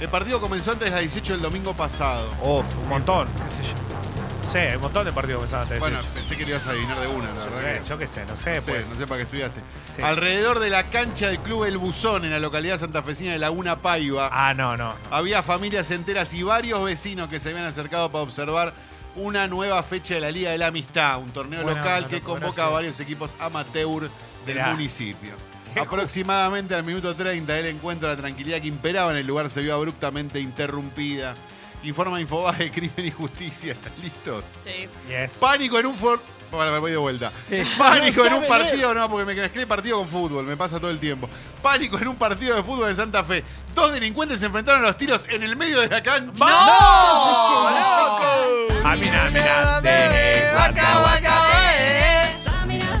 El 0.00 0.08
partido 0.10 0.38
comenzó 0.38 0.72
antes 0.72 0.84
de 0.84 0.90
las 0.90 1.00
18 1.00 1.32
del 1.32 1.40
domingo 1.40 1.72
pasado. 1.72 2.28
Uf, 2.42 2.66
un 2.82 2.88
montón. 2.90 3.26
¿Qué 3.26 3.62
sé 3.62 3.70
yo? 3.70 4.50
Sí, 4.52 4.58
hay 4.58 4.76
un 4.76 4.82
montón 4.82 5.06
de 5.06 5.12
partidos 5.12 5.38
que 5.40 5.42
pensaban 5.44 5.62
antes. 5.62 5.80
Bueno, 5.80 5.98
pensé 6.14 6.36
que 6.36 6.42
lo 6.42 6.50
ibas 6.50 6.66
a 6.66 6.70
adivinar 6.70 7.00
de 7.00 7.06
una, 7.06 7.28
la 7.32 7.44
verdad 7.46 7.82
que. 7.82 7.88
yo 7.88 7.96
qué 7.98 8.06
sé, 8.06 8.26
no 8.26 8.36
sé, 8.36 8.56
No 8.56 8.60
sé, 8.60 8.70
pues. 8.70 8.86
no 8.90 8.94
sé 8.96 9.06
para 9.06 9.16
qué 9.16 9.22
estudiaste. 9.24 9.60
Sí. 9.96 10.02
Alrededor 10.02 10.58
de 10.58 10.68
la 10.68 10.82
cancha 10.90 11.28
del 11.28 11.38
Club 11.38 11.64
El 11.64 11.78
Buzón 11.78 12.26
en 12.26 12.32
la 12.32 12.38
localidad 12.38 12.78
santafesina 12.78 13.32
de 13.32 13.38
Laguna 13.38 13.76
Paiva, 13.76 14.28
Ah, 14.30 14.52
no, 14.52 14.76
no. 14.76 14.92
había 15.10 15.42
familias 15.42 15.90
enteras 15.90 16.34
y 16.34 16.42
varios 16.42 16.84
vecinos 16.84 17.30
que 17.30 17.40
se 17.40 17.48
habían 17.48 17.64
acercado 17.64 18.12
para 18.12 18.24
observar 18.24 18.74
una 19.16 19.46
nueva 19.46 19.82
fecha 19.82 20.14
de 20.14 20.20
la 20.20 20.30
Liga 20.30 20.50
de 20.50 20.58
la 20.58 20.68
Amistad, 20.68 21.18
un 21.20 21.30
torneo 21.30 21.62
local 21.62 22.06
que 22.06 22.20
convoca 22.20 22.46
gracias. 22.46 22.66
a 22.66 22.70
varios 22.70 23.00
equipos 23.00 23.34
amateur 23.38 24.08
del 24.46 24.56
Mirá. 24.56 24.72
municipio. 24.72 25.32
Aproximadamente 25.80 26.74
al 26.74 26.84
minuto 26.84 27.14
30 27.14 27.52
del 27.52 27.66
encuentro, 27.66 28.08
la 28.08 28.16
tranquilidad 28.16 28.60
que 28.60 28.68
imperaba 28.68 29.10
en 29.12 29.18
el 29.18 29.26
lugar 29.26 29.50
se 29.50 29.60
vio 29.60 29.74
abruptamente 29.74 30.40
interrumpida. 30.40 31.34
Informa 31.82 32.20
Infobae, 32.20 32.70
Crimen 32.70 33.04
y 33.04 33.10
Justicia. 33.10 33.72
¿Están 33.72 33.92
listos? 34.00 34.44
Sí. 34.64 34.88
Yes. 35.08 35.38
Pánico 35.38 35.78
en 35.78 35.86
un 35.86 35.96
for... 35.96 36.20
Bueno, 36.50 36.80
voy 36.80 36.92
de 36.92 36.96
vuelta. 36.96 37.32
Pánico 37.78 38.24
en 38.24 38.34
un 38.34 38.46
partido, 38.46 38.94
no, 38.94 39.10
porque 39.10 39.26
me 39.26 39.34
mezclé 39.34 39.66
partido 39.66 39.98
con 39.98 40.08
fútbol, 40.08 40.44
me 40.46 40.56
pasa 40.56 40.78
todo 40.78 40.90
el 40.90 41.00
tiempo. 41.00 41.28
Pánico 41.60 41.98
en 41.98 42.08
un 42.08 42.16
partido 42.16 42.54
de 42.54 42.62
fútbol 42.62 42.88
en 42.88 42.96
Santa 42.96 43.24
Fe. 43.24 43.42
Dos 43.74 43.92
delincuentes 43.92 44.38
se 44.38 44.46
enfrentaron 44.46 44.84
a 44.84 44.88
los 44.88 44.96
tiros 44.96 45.28
en 45.28 45.42
el 45.42 45.56
medio 45.56 45.80
de 45.80 45.88
la 45.88 46.02
cancha. 46.02 46.32
¡No! 46.38 47.70
¡Loco! 47.70 48.63
A 48.84 48.96
mí 48.96 49.06
nada, 49.08 49.30
mira. 49.30 49.80
De 49.80 50.52
Waka, 50.54 51.00
waka, 51.00 51.36
eh. 51.72 52.36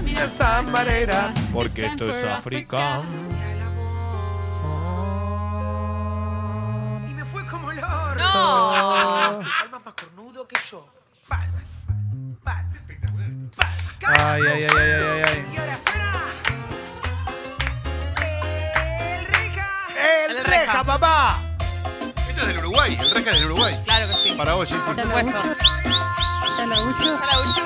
de 0.02 0.24
esa 0.24 0.62
manera. 0.62 1.30
Porque 1.52 1.86
esto 1.86 2.08
es 2.08 2.24
África. 2.24 3.02
Y 7.06 7.12
me 7.12 7.24
fue 7.26 7.44
como 7.44 7.70
el 7.70 7.78
oro. 7.80 8.14
¡No! 8.16 9.40
Palmas 9.42 9.84
más 9.84 9.94
cornudo 9.94 10.48
que 10.48 10.56
yo. 10.70 10.88
Palmas. 11.28 11.68
Palmas. 12.42 12.74
Ay, 14.06 14.42
ay, 14.42 14.64
ay, 14.64 14.76
ay, 14.76 14.90
ay, 14.90 15.22
ay. 15.28 15.46
Y 15.52 15.56
ahora. 15.58 15.76
El 19.18 19.26
reja. 19.26 19.66
¡El 20.30 20.44
reja, 20.44 20.84
papá! 20.84 21.38
Esto 22.28 22.40
es 22.40 22.48
del 22.48 22.58
Uruguay, 22.58 22.96
el 23.00 23.10
reja 23.10 23.30
es 23.30 23.36
del 23.36 23.44
Uruguay. 23.46 23.82
Claro 23.84 24.08
que 24.08 24.14
sí. 24.14 24.32
Para 24.32 24.54
vos, 24.54 24.68
Jessy. 24.68 24.82
Por 24.82 25.02
supuesto. 25.02 25.53
Hola, 26.64 26.80
Uchu. 26.80 27.62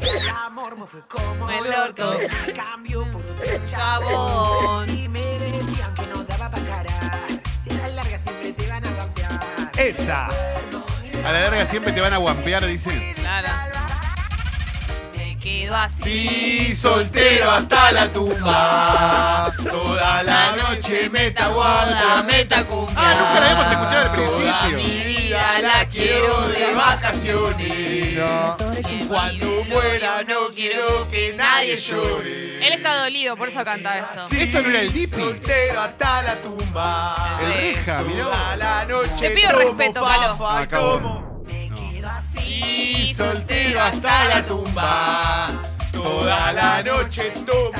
El 0.00 0.28
amor 0.46 0.78
me 0.78 0.86
fue 0.86 1.02
como 1.06 1.50
El 1.50 1.66
orto. 1.74 2.18
cambio 2.56 3.10
por 3.10 3.20
otro 3.20 3.66
Chabón. 3.66 4.88
Y 4.88 5.06
me 5.08 5.20
decían 5.20 5.92
que 5.92 6.06
no 6.06 6.24
daba 6.24 6.50
para 6.50 6.64
carar. 6.64 7.20
Si 7.62 7.68
a 7.70 7.74
la 7.74 7.88
larga 7.88 8.16
siempre 8.18 8.54
te 8.54 8.68
van 8.68 8.86
a 8.86 8.90
cambiar. 8.96 9.70
Esa. 9.76 10.28
A 11.26 11.32
la 11.32 11.40
larga 11.40 11.66
siempre 11.66 11.92
te 11.92 12.00
van 12.00 12.14
a 12.14 12.16
guampear, 12.16 12.64
dice. 12.64 13.12
Claro. 13.16 13.48
Me 15.14 15.36
quedo 15.38 15.76
así. 15.76 16.02
Sí, 16.02 16.74
soltero 16.74 17.50
hasta 17.50 17.92
la 17.92 18.10
tumba. 18.10 19.52
Toda 19.62 20.22
la 20.22 20.56
noche 20.56 21.10
meta 21.10 21.48
guacha, 21.48 22.22
meta 22.22 22.64
cumbia. 22.64 22.94
Ah, 22.96 23.14
nunca 23.18 23.40
la 23.40 23.52
hemos 23.52 23.64
escuchado 23.66 23.81
quiero 26.02 26.48
de 26.48 26.74
vacaciones. 26.74 28.14
No. 28.16 28.56
Cuando 29.08 29.46
muera 29.64 30.22
no 30.26 30.48
quiero 30.54 31.08
que 31.10 31.34
nadie 31.36 31.76
llore. 31.76 32.66
Él 32.66 32.72
está 32.74 33.02
dolido, 33.02 33.36
por 33.36 33.48
eso 33.48 33.64
canta 33.64 33.98
esto. 33.98 34.34
Esto 34.36 34.62
no 34.62 34.68
era 34.70 34.80
el 34.82 34.92
Dipi. 34.92 35.16
Soltero 35.16 35.80
hasta 35.80 36.22
la 36.22 36.36
tumba. 36.36 37.38
El 37.42 37.52
reja, 37.54 38.02
mirá. 38.02 38.24
Toda 38.24 38.56
la 38.56 38.84
noche 38.84 39.10
Te 39.18 39.30
pido 39.30 39.50
tomo 39.50 39.62
respeto, 39.64 40.04
Calo. 40.04 40.36
fafa 40.36 40.60
y 40.60 40.62
Ah, 40.64 40.68
cabrón. 40.68 41.02
tomo- 41.02 41.32
Sí, 42.34 43.14
soltero 43.16 43.80
hasta 43.82 44.24
la 44.28 44.44
tumba. 44.44 45.46
Toda 45.92 46.52
la 46.52 46.82
noche 46.82 47.30
tomo 47.46 47.70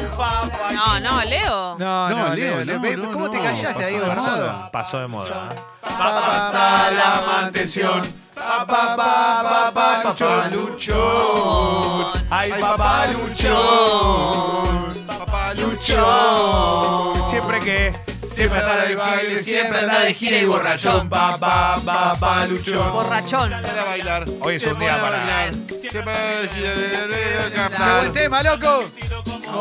y 0.71 0.75
No, 0.75 1.01
no, 1.01 1.25
Leo. 1.25 1.77
No, 1.79 2.09
No, 2.11 2.29
no, 2.29 2.35
Leo, 2.35 2.65
Leo. 2.65 2.81
Ve- 2.81 2.99
¿Cómo 3.13 3.31
te 3.31 3.41
callaste 3.41 3.85
ahí, 3.85 3.97
moda. 3.97 4.71
Pasó 4.71 5.01
de 5.01 5.07
moda. 5.09 5.49
¿eh? 5.53 5.61
Pasa 5.83 6.91
la 6.91 7.23
mantención. 7.27 8.03
Pa, 8.35 8.67
pa, 8.67 8.97
pa, 8.97 9.71
pa, 9.73 10.15
pa, 10.15 10.49
Luchón. 10.51 12.13
Ay, 12.31 12.53
papá 12.61 13.07
Luchón. 13.09 14.95
Papá 15.07 15.55
Luchón. 15.55 17.29
Siempre 17.31 17.61
que 17.61 17.93
siempre 18.33 18.59
anda 18.59 18.77
de 18.85 18.97
baile, 18.97 19.43
siempre 19.43 19.79
anda 19.81 20.01
de 20.01 20.15
gira 20.15 20.39
y 20.39 20.45
borrachón. 20.45 21.09
Pa, 21.09 21.37
pa, 21.39 21.81
pa, 21.85 22.15
pa, 22.19 22.47
Luchón. 22.47 22.93
Borrachón. 22.93 23.51
Para 23.51 23.85
bailar. 23.85 24.25
Hoy 24.41 24.55
es 24.57 24.67
un 24.67 24.79
día 24.79 25.01
para 25.01 25.19
bailar. 25.19 25.55
Siempre 25.69 26.03
para 26.03 26.49
¡Qué 26.51 27.99
buen 27.99 28.13
tema, 28.13 28.43
loco! 28.43 28.85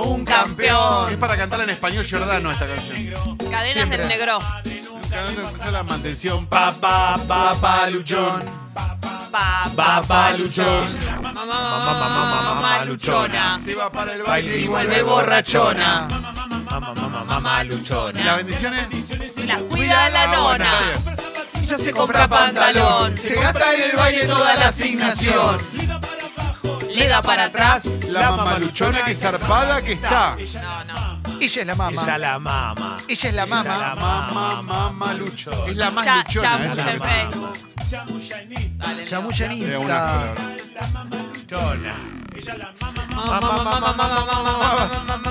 Un 0.04 0.26
campeón. 0.26 1.12
Es 1.12 1.18
para 1.18 1.38
cantar 1.38 1.62
en 1.62 1.70
español 1.70 2.06
Giordano 2.06 2.52
esta 2.52 2.68
canción. 2.68 3.38
Cadenas 3.38 3.74
Siempre. 3.74 3.98
del 3.98 4.08
negro. 4.08 4.40
Cantando 5.10 5.72
la 5.72 5.84
mantención. 5.84 6.46
Pa, 6.48 6.72
pa, 6.72 7.18
pa, 7.28 7.56
pa, 7.60 7.90
Luchón. 7.90 8.44
Pa, 8.74 8.98
Pa, 9.76 10.02
pa, 10.06 10.32
Luchón. 10.32 10.86
Mamá, 11.22 11.46
mamá, 11.46 12.10
mamá, 12.10 12.42
mamá, 12.54 12.86
luchona. 12.86 13.58
Se 13.58 13.76
va 13.76 13.90
para 13.90 14.14
el 14.14 14.24
Baile 14.24 14.58
y 14.60 14.64
y 14.64 14.68
vuelve 14.68 15.02
borrachona. 15.04 16.08
Mamá, 16.72 16.94
mamá, 16.94 17.24
mamá, 17.26 17.64
¿Y 17.64 17.68
Luchona. 17.68 18.24
las 18.24 18.38
bendiciones? 18.38 18.88
La 19.46 19.58
cuida 19.60 20.10
la 20.10 20.28
nona. 20.28 20.72
Ya 21.68 21.78
se 21.78 21.92
compra 21.92 22.28
pantalón. 22.28 23.18
Se 23.18 23.36
gasta 23.36 23.74
en 23.74 23.82
el 23.82 23.96
baile 23.98 24.26
toda 24.26 24.56
la 24.56 24.68
asignación. 24.68 25.58
Le 26.90 27.08
da 27.08 27.22
para 27.22 27.46
atrás. 27.46 27.86
La 28.10 28.32
mamaluchona 28.32 29.04
que 29.04 29.14
zarpada 29.14 29.82
que 29.82 29.94
está. 29.94 30.36
No, 30.62 30.84
no. 30.86 31.22
Ella 31.42 31.62
es 31.62 31.68
la 31.68 31.76
mama. 31.76 32.02
Ella 32.04 32.18
la 32.18 32.40
mama. 32.40 32.98
Ella 33.08 33.30
es 33.30 33.36
la 33.36 33.46
la 33.46 33.96
Mamá, 33.96 34.62
mamá, 34.62 35.14
lucho. 35.14 35.66
Es 35.68 35.76
la 35.76 35.92
más 35.92 36.06
Cha- 36.06 36.18
luchona. 36.18 36.58
chamulla 36.58 36.92
en 36.92 37.02
Facebook. 37.02 37.58
Chamulla 39.10 39.54
Insta. 39.54 40.34
Luchona. 40.34 40.34
Mamá, 40.94 41.10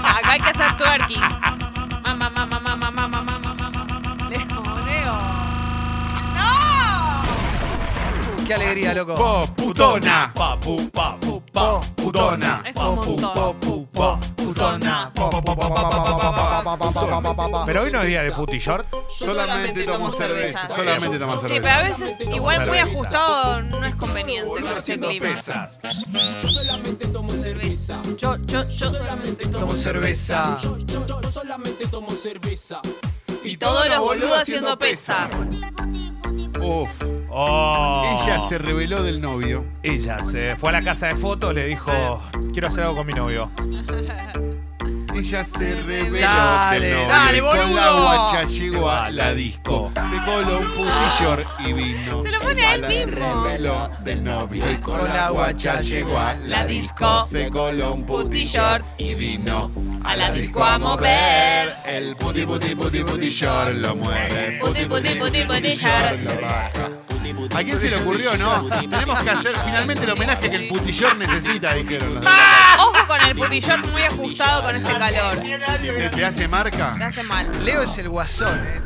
Acá 0.02 0.32
hay 0.32 0.40
que 0.40 0.50
hacer 0.50 0.76
twerking. 0.76 1.20
Mamá, 2.02 2.30
mamá, 2.30 2.60
mamá, 2.60 2.90
mamá, 2.90 2.90
mamá, 2.90 3.22
¡No! 6.36 8.44
¡Qué 8.46 8.54
alegría, 8.54 8.94
loco! 8.94 9.14
Poputona. 9.16 10.30
Papu, 10.34 10.88
papu, 10.90 11.42
paputona. 11.52 12.62
Es 12.64 12.76
un 12.76 12.96
montón 12.96 13.79
pupo, 13.92 14.18
putona, 14.36 15.12
Pero 17.66 17.82
hoy 17.82 17.92
no 17.92 18.00
es 18.02 18.06
día 18.08 18.22
de 18.22 18.32
puti 18.32 18.58
short. 18.58 18.86
Solamente 19.08 19.84
tomo 19.84 20.10
cerveza. 20.10 20.68
Solamente 20.68 21.18
tomo 21.18 21.32
cerveza. 21.38 21.54
Sí, 21.54 21.60
pero 21.60 21.74
a 21.74 21.82
veces 21.82 22.20
igual 22.20 22.66
muy 22.66 22.78
ajustado 22.78 23.62
no 23.62 23.84
es 23.84 23.94
conveniente 23.96 24.48
con 24.48 24.78
ese 24.78 24.98
clima. 24.98 25.28
Yo 26.42 26.48
solamente 26.48 27.06
tomo 27.08 27.30
cerveza. 27.30 28.02
Yo, 28.16 28.66
solamente 28.66 29.46
tomo 29.46 29.74
cerveza. 29.74 30.58
Yo, 30.60 30.76
solamente 31.30 31.86
tomo 31.86 32.10
cerveza. 32.10 32.80
Y 33.42 33.56
todos 33.56 33.88
los 33.88 33.98
boludos 33.98 34.38
haciendo 34.38 34.78
pesa. 34.78 35.28
Uf. 36.60 37.19
Oh. 37.32 38.18
Ella 38.24 38.40
se 38.40 38.58
reveló 38.58 39.02
del 39.02 39.20
novio. 39.20 39.64
Ella 39.82 40.20
se 40.20 40.56
fue 40.56 40.70
a 40.70 40.72
la 40.72 40.82
casa 40.82 41.08
de 41.08 41.16
fotos, 41.16 41.54
le 41.54 41.66
dijo, 41.66 42.20
quiero 42.52 42.68
hacer 42.68 42.84
algo 42.84 42.96
con 42.96 43.06
mi 43.06 43.12
novio. 43.12 43.50
Ella 45.14 45.44
se 45.44 45.82
reveló 45.82 46.26
Dale, 46.26 46.80
del 46.80 46.96
novio. 46.96 47.08
dale, 47.08 47.38
y 47.38 47.40
Con 47.40 47.56
la 47.58 47.64
boludo. 47.66 48.02
guacha 48.02 48.44
llegó 48.44 48.90
a 48.90 49.10
la 49.10 49.34
disco. 49.34 49.92
Se 49.94 50.16
coló 50.24 50.58
un 50.60 50.70
putillor 50.70 51.46
y 51.58 51.72
vino. 51.74 52.22
Se 52.22 52.30
lo 52.30 52.38
pone 52.40 52.62
a 52.66 52.74
él 52.76 52.86
mismo. 53.06 53.44
reveló 53.44 53.90
del 54.02 54.24
novio. 54.24 54.70
Y 54.72 54.76
con 54.76 55.04
la 55.08 55.30
guacha 55.30 55.80
llegó 55.80 56.16
a 56.18 56.34
la 56.34 56.64
disco. 56.64 57.24
Se 57.24 57.50
coló 57.50 57.92
un 57.92 58.04
putillor 58.06 58.82
y 58.98 59.14
vino 59.14 59.70
a 60.04 60.16
la 60.16 60.30
disco 60.30 60.64
a 60.64 60.78
mover. 60.78 61.74
El 61.86 62.16
puti 62.16 62.44
puti 62.46 62.74
puti 62.74 63.04
putillor 63.04 63.74
lo 63.74 63.96
mueve. 63.96 64.58
Puti, 64.60 64.84
puti, 64.86 65.14
puti, 65.14 65.44
putillor. 65.44 66.18
lo 66.22 66.40
baja. 66.40 66.88
¿A 67.54 67.62
quién 67.62 67.78
se 67.78 67.90
le 67.90 67.96
ocurrió, 67.96 68.36
no? 68.36 68.68
Tenemos 68.68 69.22
que 69.22 69.30
hacer 69.30 69.54
finalmente 69.64 70.04
el 70.04 70.10
homenaje 70.10 70.50
que 70.50 70.56
el 70.56 70.68
putillor 70.68 71.16
necesita, 71.16 71.74
dijeron 71.74 72.14
los 72.14 72.24
la 72.24 72.76
Ojo 72.80 73.06
con 73.06 73.20
el 73.20 73.36
putillor 73.36 73.86
muy 73.88 74.02
ajustado 74.02 74.62
con 74.64 74.76
este 74.76 74.92
calor. 74.92 75.38
¿Se 75.40 76.10
te 76.10 76.24
hace 76.24 76.48
marca? 76.48 76.94
Te 76.96 77.04
hace 77.04 77.22
mal. 77.22 77.48
Leo 77.64 77.82
es 77.82 77.98
el 77.98 78.08
guasón. 78.08 78.58
eh. 78.58 78.80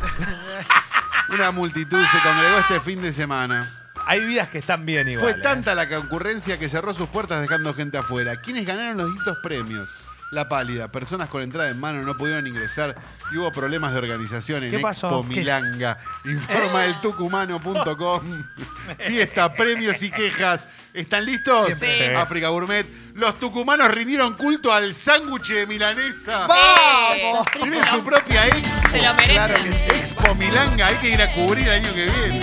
Una 1.30 1.50
multitud 1.52 2.04
se 2.12 2.21
congregó 2.21 2.59
este 2.59 2.80
fin 2.80 3.00
de 3.00 3.12
semana. 3.12 3.71
Hay 4.06 4.25
vidas 4.25 4.49
que 4.49 4.59
están 4.59 4.85
bien 4.85 5.09
igual. 5.09 5.30
Fue 5.30 5.38
¿eh? 5.38 5.42
tanta 5.42 5.75
la 5.75 5.88
concurrencia 5.88 6.59
que 6.59 6.68
cerró 6.68 6.92
sus 6.92 7.09
puertas 7.09 7.40
dejando 7.40 7.73
gente 7.73 7.97
afuera. 7.97 8.37
¿Quiénes 8.42 8.66
ganaron 8.66 8.99
los 8.99 9.06
distintos 9.06 9.38
premios? 9.42 9.88
La 10.31 10.49
pálida, 10.49 10.90
personas 10.90 11.28
con 11.28 11.43
entrada 11.43 11.71
en 11.71 11.78
mano 11.78 12.02
no 12.02 12.16
pudieron 12.16 12.47
ingresar 12.47 12.97
y 13.33 13.37
hubo 13.37 13.52
problemas 13.52 13.93
de 13.93 13.99
organización 13.99 14.64
en 14.64 14.71
¿Qué 14.71 14.78
pasó? 14.78 15.07
Expo 15.07 15.28
¿Qué 15.28 15.40
es? 15.40 15.45
Milanga. 15.45 15.99
Informa 16.25 16.87
el 16.87 16.95
tucumano.com. 17.00 18.45
Fiesta, 18.99 19.54
premios 19.54 20.02
y 20.02 20.11
quejas. 20.11 20.69
¿Están 20.93 21.25
listos? 21.25 21.66
Siempre. 21.66 21.97
Sí. 21.97 22.04
África 22.04 22.49
Gourmet. 22.49 22.87
Los 23.14 23.38
tucumanos 23.38 23.92
rindieron 23.92 24.35
culto 24.35 24.73
al 24.73 24.92
sándwich 24.92 25.52
de 25.52 25.68
milanesa. 25.68 26.49
¡Vamos! 26.49 27.47
Tienen 27.52 27.85
su 27.87 28.02
propia 28.02 28.44
expo. 28.49 28.90
Se 28.90 29.02
lo 29.02 29.14
merecen. 29.14 29.35
Claro 29.37 29.54
que 29.62 29.73
sí. 29.73 29.90
Expo 29.90 30.35
Milanga. 30.35 30.88
Hay 30.88 30.97
que 30.97 31.11
ir 31.11 31.23
a 31.23 31.33
cubrir 31.33 31.68
el 31.68 31.75
año 31.75 31.94
que 31.94 32.06
viene. 32.06 32.40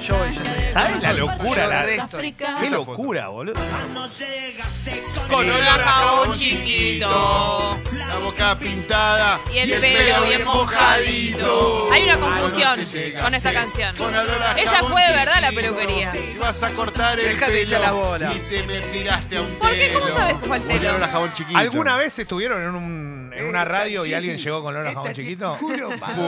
Yo 0.00 0.16
voy, 0.16 0.32
yo 0.32 0.42
te 0.42 0.62
¿Sabes 0.62 1.02
la 1.02 1.12
locura? 1.12 1.64
Yo 1.64 1.70
La... 1.70 1.82
resto. 1.82 2.18
Qué 2.18 2.70
locura, 2.70 3.28
boludo. 3.30 3.60
Con 5.28 5.40
olor 5.40 5.60
a 5.60 5.78
jabón 5.78 6.34
chiquito. 6.38 7.78
La 7.92 8.18
boca 8.42 8.58
pintada. 8.58 9.38
Y 9.52 9.58
el 9.58 9.80
pelo 9.80 10.22
bien 10.26 10.44
mojadito. 10.44 11.88
Hay 11.92 12.04
una 12.04 12.16
confusión 12.18 12.74
con 13.22 13.34
esta 13.34 13.52
canción. 13.52 13.96
con 13.96 14.14
olor 14.14 14.42
a 14.42 14.58
Ella 14.58 14.82
fue 14.82 15.02
de 15.02 15.14
verdad 15.14 15.40
la 15.40 15.52
peluquería. 15.52 16.12
Y 16.16 16.38
vas 16.38 16.62
a 16.62 16.70
cortar 16.70 17.18
el 17.20 17.34
Dejate 17.34 17.52
pelo. 17.52 17.64
echar 17.64 17.80
la 17.80 17.92
bola. 17.92 18.32
Y 18.32 18.38
te 18.40 18.62
me 18.64 18.80
tiraste 18.80 19.36
a 19.36 19.42
un 19.42 19.48
¿Por 19.58 19.70
qué? 19.70 19.92
¿Cómo 19.92 20.08
sabes 20.08 20.38
que 20.38 20.46
fue 20.46 20.56
el 20.56 20.62
telo? 20.64 20.88
Olor 20.90 21.02
a 21.02 21.08
jabón 21.08 21.32
chiquito. 21.32 21.58
¿Alguna 21.58 21.96
vez 21.96 22.18
estuvieron 22.18 22.62
en, 22.62 22.74
un, 22.74 23.32
en 23.34 23.46
una 23.46 23.64
radio 23.64 24.04
y 24.04 24.14
alguien 24.14 24.38
llegó 24.38 24.62
con 24.62 24.74
olor 24.74 24.86
a 24.86 24.92
jabón 24.92 25.12
chiquito? 25.12 25.56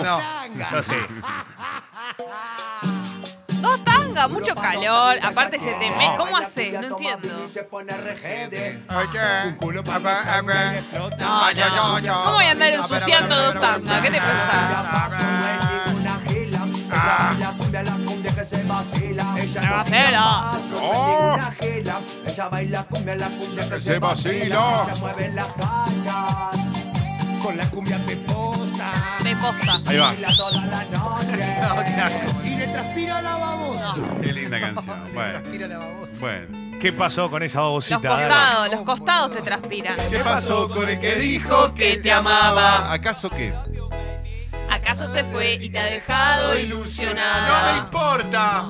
No. 0.05 0.21
Yo 0.73 0.83
sí. 0.83 0.95
Dos 3.65 3.85
tangas, 3.85 4.31
mucho 4.31 4.55
calor. 4.55 5.17
Aparte 5.23 5.59
se 5.59 5.73
te 5.75 5.91
me... 5.91 6.17
¿Cómo 6.17 6.37
haces? 6.37 6.73
No 6.73 6.87
entiendo. 6.87 7.29
No, 11.19 11.51
no. 12.01 12.15
¿Cómo 12.25 12.33
voy 12.35 12.45
a 12.45 12.51
andar 12.51 12.73
ensuciando 12.73 13.37
dos 13.37 13.61
tangas? 13.61 14.03
¿Qué 14.03 14.11
te 14.11 14.21
pasa? 14.21 15.85
Marcela. 19.69 20.53
Oh, 20.81 21.37
se 23.81 23.99
vacila. 23.99 24.87
Con 27.43 27.57
la 27.57 27.67
cumbia 27.71 27.99
peposa. 27.99 28.93
Me 29.23 29.37
posa. 29.37 29.81
Ahí 29.87 29.99
va. 29.99 30.15
Transpira 32.95 33.23
la 33.23 33.37
babosa. 33.37 33.95
Qué 34.23 34.33
linda 34.33 34.61
canción. 34.61 35.05
Bueno, 35.15 35.31
Transpira 35.41 35.67
la 35.69 35.79
babosa. 35.79 36.13
bueno. 36.21 36.65
¿Qué 36.81 36.93
pasó 36.93 37.31
con 37.31 37.43
esa 37.43 37.59
Los 37.61 37.67
babosita? 37.69 38.09
costados, 38.09 38.71
los 38.73 38.81
costados 38.83 39.33
te 39.33 39.43
transpiran. 39.43 39.97
¿Qué 40.11 40.19
pasó 40.19 40.69
con 40.69 40.89
el 40.89 40.99
que 41.01 41.15
dijo 41.17 41.73
que 41.75 41.97
te 41.99 42.13
amaba? 42.13 42.93
¿Acaso 42.93 43.31
qué? 43.31 43.55
¿Acaso 44.71 45.09
se 45.09 45.25
fue 45.25 45.55
y 45.55 45.71
te 45.71 45.79
ha 45.79 45.85
dejado 45.85 46.49
No 46.49 46.55
me 46.55 46.61
ilusionada? 46.61 47.79
importa. 47.79 48.65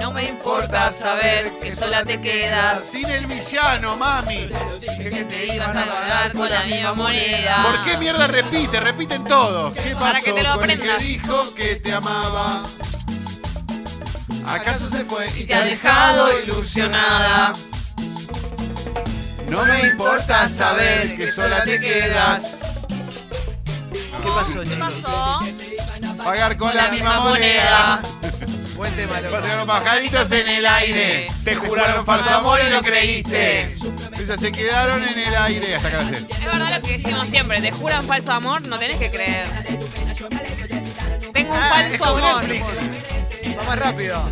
No 0.00 0.10
me 0.12 0.24
importa 0.28 0.90
saber 0.92 1.50
que 1.60 1.72
sola 1.74 2.04
te 2.04 2.20
quedas. 2.20 2.84
Sin 2.84 3.08
el 3.08 3.26
villano, 3.26 3.96
mami. 3.96 4.50
Que 4.96 5.24
te 5.28 5.54
ibas 5.54 5.68
a 5.68 5.72
pagar 5.86 6.32
con 6.32 6.48
la 6.48 6.62
misma 6.64 6.94
moneda. 6.94 7.64
¿Por 7.64 7.84
qué 7.84 7.96
mierda 7.98 8.26
repite? 8.28 8.80
Repiten 8.80 9.24
todos. 9.24 9.72
¿Qué 9.74 9.90
pasó 9.90 10.00
Para 10.00 10.20
que 10.20 10.32
te 10.32 10.42
lo 10.42 10.54
con 10.58 10.70
el 10.70 10.80
que 10.80 10.98
dijo 10.98 11.54
que 11.54 11.76
te 11.76 11.92
amaba? 11.92 12.62
¿Acaso 14.46 14.88
se 14.88 15.04
fue 15.04 15.26
y 15.36 15.44
Te 15.44 15.54
ha 15.54 15.60
dejado 15.64 16.40
ilusionada. 16.42 17.52
No 19.48 19.64
me 19.64 19.88
importa 19.88 20.48
saber 20.48 21.16
que 21.16 21.30
sola 21.30 21.64
te 21.64 21.80
quedas. 21.80 22.60
¿Qué 23.90 24.28
pasó, 24.34 24.60
¿Qué 24.60 24.70
chicos? 24.70 24.92
pasó? 25.02 25.38
Pagar 26.24 26.56
con 26.56 26.74
la 26.74 26.88
misma 26.88 27.20
moneda. 27.20 28.02
Buen 28.76 28.92
tema. 28.94 29.20
Pasaron 29.30 29.66
pajaritos 29.66 30.32
en 30.32 30.48
el 30.48 30.66
aire. 30.66 31.28
Te 31.44 31.54
juraron 31.54 32.04
falso 32.06 32.30
amor 32.30 32.60
y 32.66 32.70
lo 32.70 32.82
creíste. 32.82 33.74
Esas 34.18 34.40
se 34.40 34.50
quedaron 34.52 35.02
en 35.06 35.18
el 35.18 35.34
aire. 35.34 35.76
Hasta 35.76 35.88
acá 35.88 35.98
la. 36.02 36.10
Es 36.18 36.44
verdad 36.44 36.76
lo 36.76 36.82
que 36.86 36.98
decimos 36.98 37.26
siempre, 37.28 37.60
te 37.60 37.70
juran 37.72 38.04
falso 38.06 38.32
amor, 38.32 38.66
no 38.66 38.78
tenés 38.78 38.96
que 38.98 39.10
creer. 39.10 39.46
Tengo 41.32 41.50
un 41.52 41.56
Ah, 41.60 41.86
es 41.86 41.98
falso 41.98 42.14
como 42.14 42.26
amor. 42.26 42.44
Netflix. 42.48 42.80
Más 43.66 43.78
rápido. 43.78 44.30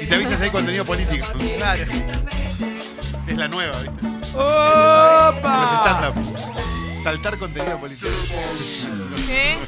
Y 0.00 0.06
te 0.06 0.14
avisas 0.14 0.40
hay 0.40 0.50
contenido 0.50 0.84
político. 0.84 1.26
Claro. 1.56 1.84
Es 3.26 3.36
la 3.36 3.48
nueva, 3.48 3.76
¿viste? 3.78 4.02
Los 4.02 4.34
¡Opa! 4.34 5.82
stand-up. 5.84 6.36
Saltar 7.02 7.38
contenido 7.38 7.78
político. 7.78 8.10
¿Qué? 9.26 9.58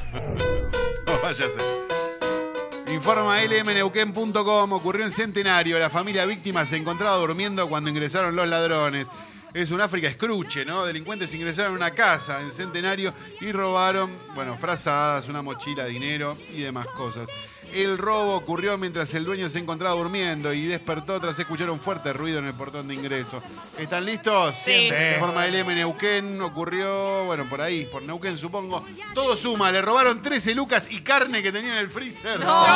No 1.06 1.20
vaya 1.22 1.44
a 1.44 1.48
ser. 1.48 2.94
Informa 2.94 3.40
lmneuquén.com. 3.42 4.72
Ocurrió 4.72 5.04
en 5.04 5.10
Centenario. 5.10 5.78
La 5.78 5.90
familia 5.90 6.24
víctima 6.26 6.64
se 6.66 6.76
encontraba 6.76 7.16
durmiendo 7.16 7.68
cuando 7.68 7.90
ingresaron 7.90 8.36
los 8.36 8.46
ladrones. 8.48 9.08
Es 9.54 9.70
un 9.70 9.80
África 9.80 10.08
escruche, 10.08 10.64
¿no? 10.64 10.84
Delincuentes 10.84 11.32
ingresaron 11.34 11.72
a 11.72 11.76
una 11.76 11.90
casa 11.90 12.40
en 12.40 12.50
Centenario 12.52 13.14
y 13.40 13.50
robaron, 13.50 14.14
bueno, 14.34 14.54
frazadas, 14.58 15.26
una 15.26 15.40
mochila, 15.40 15.86
dinero 15.86 16.36
y 16.54 16.60
demás 16.60 16.86
cosas. 16.86 17.28
El 17.72 17.98
robo 17.98 18.34
ocurrió 18.34 18.76
mientras 18.78 19.12
el 19.14 19.24
dueño 19.24 19.48
se 19.50 19.58
encontraba 19.58 19.94
durmiendo 19.94 20.52
y 20.52 20.66
despertó 20.66 21.20
tras 21.20 21.38
escuchar 21.38 21.70
un 21.70 21.78
fuerte 21.80 22.12
ruido 22.12 22.38
en 22.38 22.46
el 22.46 22.54
portón 22.54 22.88
de 22.88 22.94
ingreso. 22.94 23.42
¿Están 23.78 24.04
listos? 24.04 24.54
Sí. 24.62 24.90
De 24.90 25.16
forma 25.18 25.44
del 25.44 25.56
M 25.56 25.74
Neuquén 25.74 26.40
ocurrió, 26.40 27.24
bueno, 27.24 27.44
por 27.48 27.60
ahí, 27.60 27.86
por 27.86 28.02
Neuquén 28.02 28.38
supongo. 28.38 28.84
Todo 29.14 29.36
suma, 29.36 29.70
le 29.70 29.82
robaron 29.82 30.20
13 30.20 30.54
lucas 30.54 30.90
y 30.90 31.00
carne 31.00 31.42
que 31.42 31.52
tenía 31.52 31.72
en 31.72 31.78
el 31.78 31.88
freezer. 31.88 32.40
Todo 32.40 32.66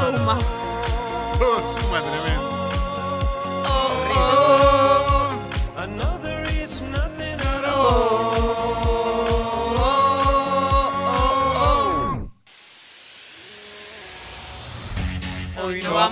suma. 0.00 0.38
Todo 1.38 1.80
suma 1.80 2.02
tremendo. 2.02 2.56
Hoy 5.78 6.25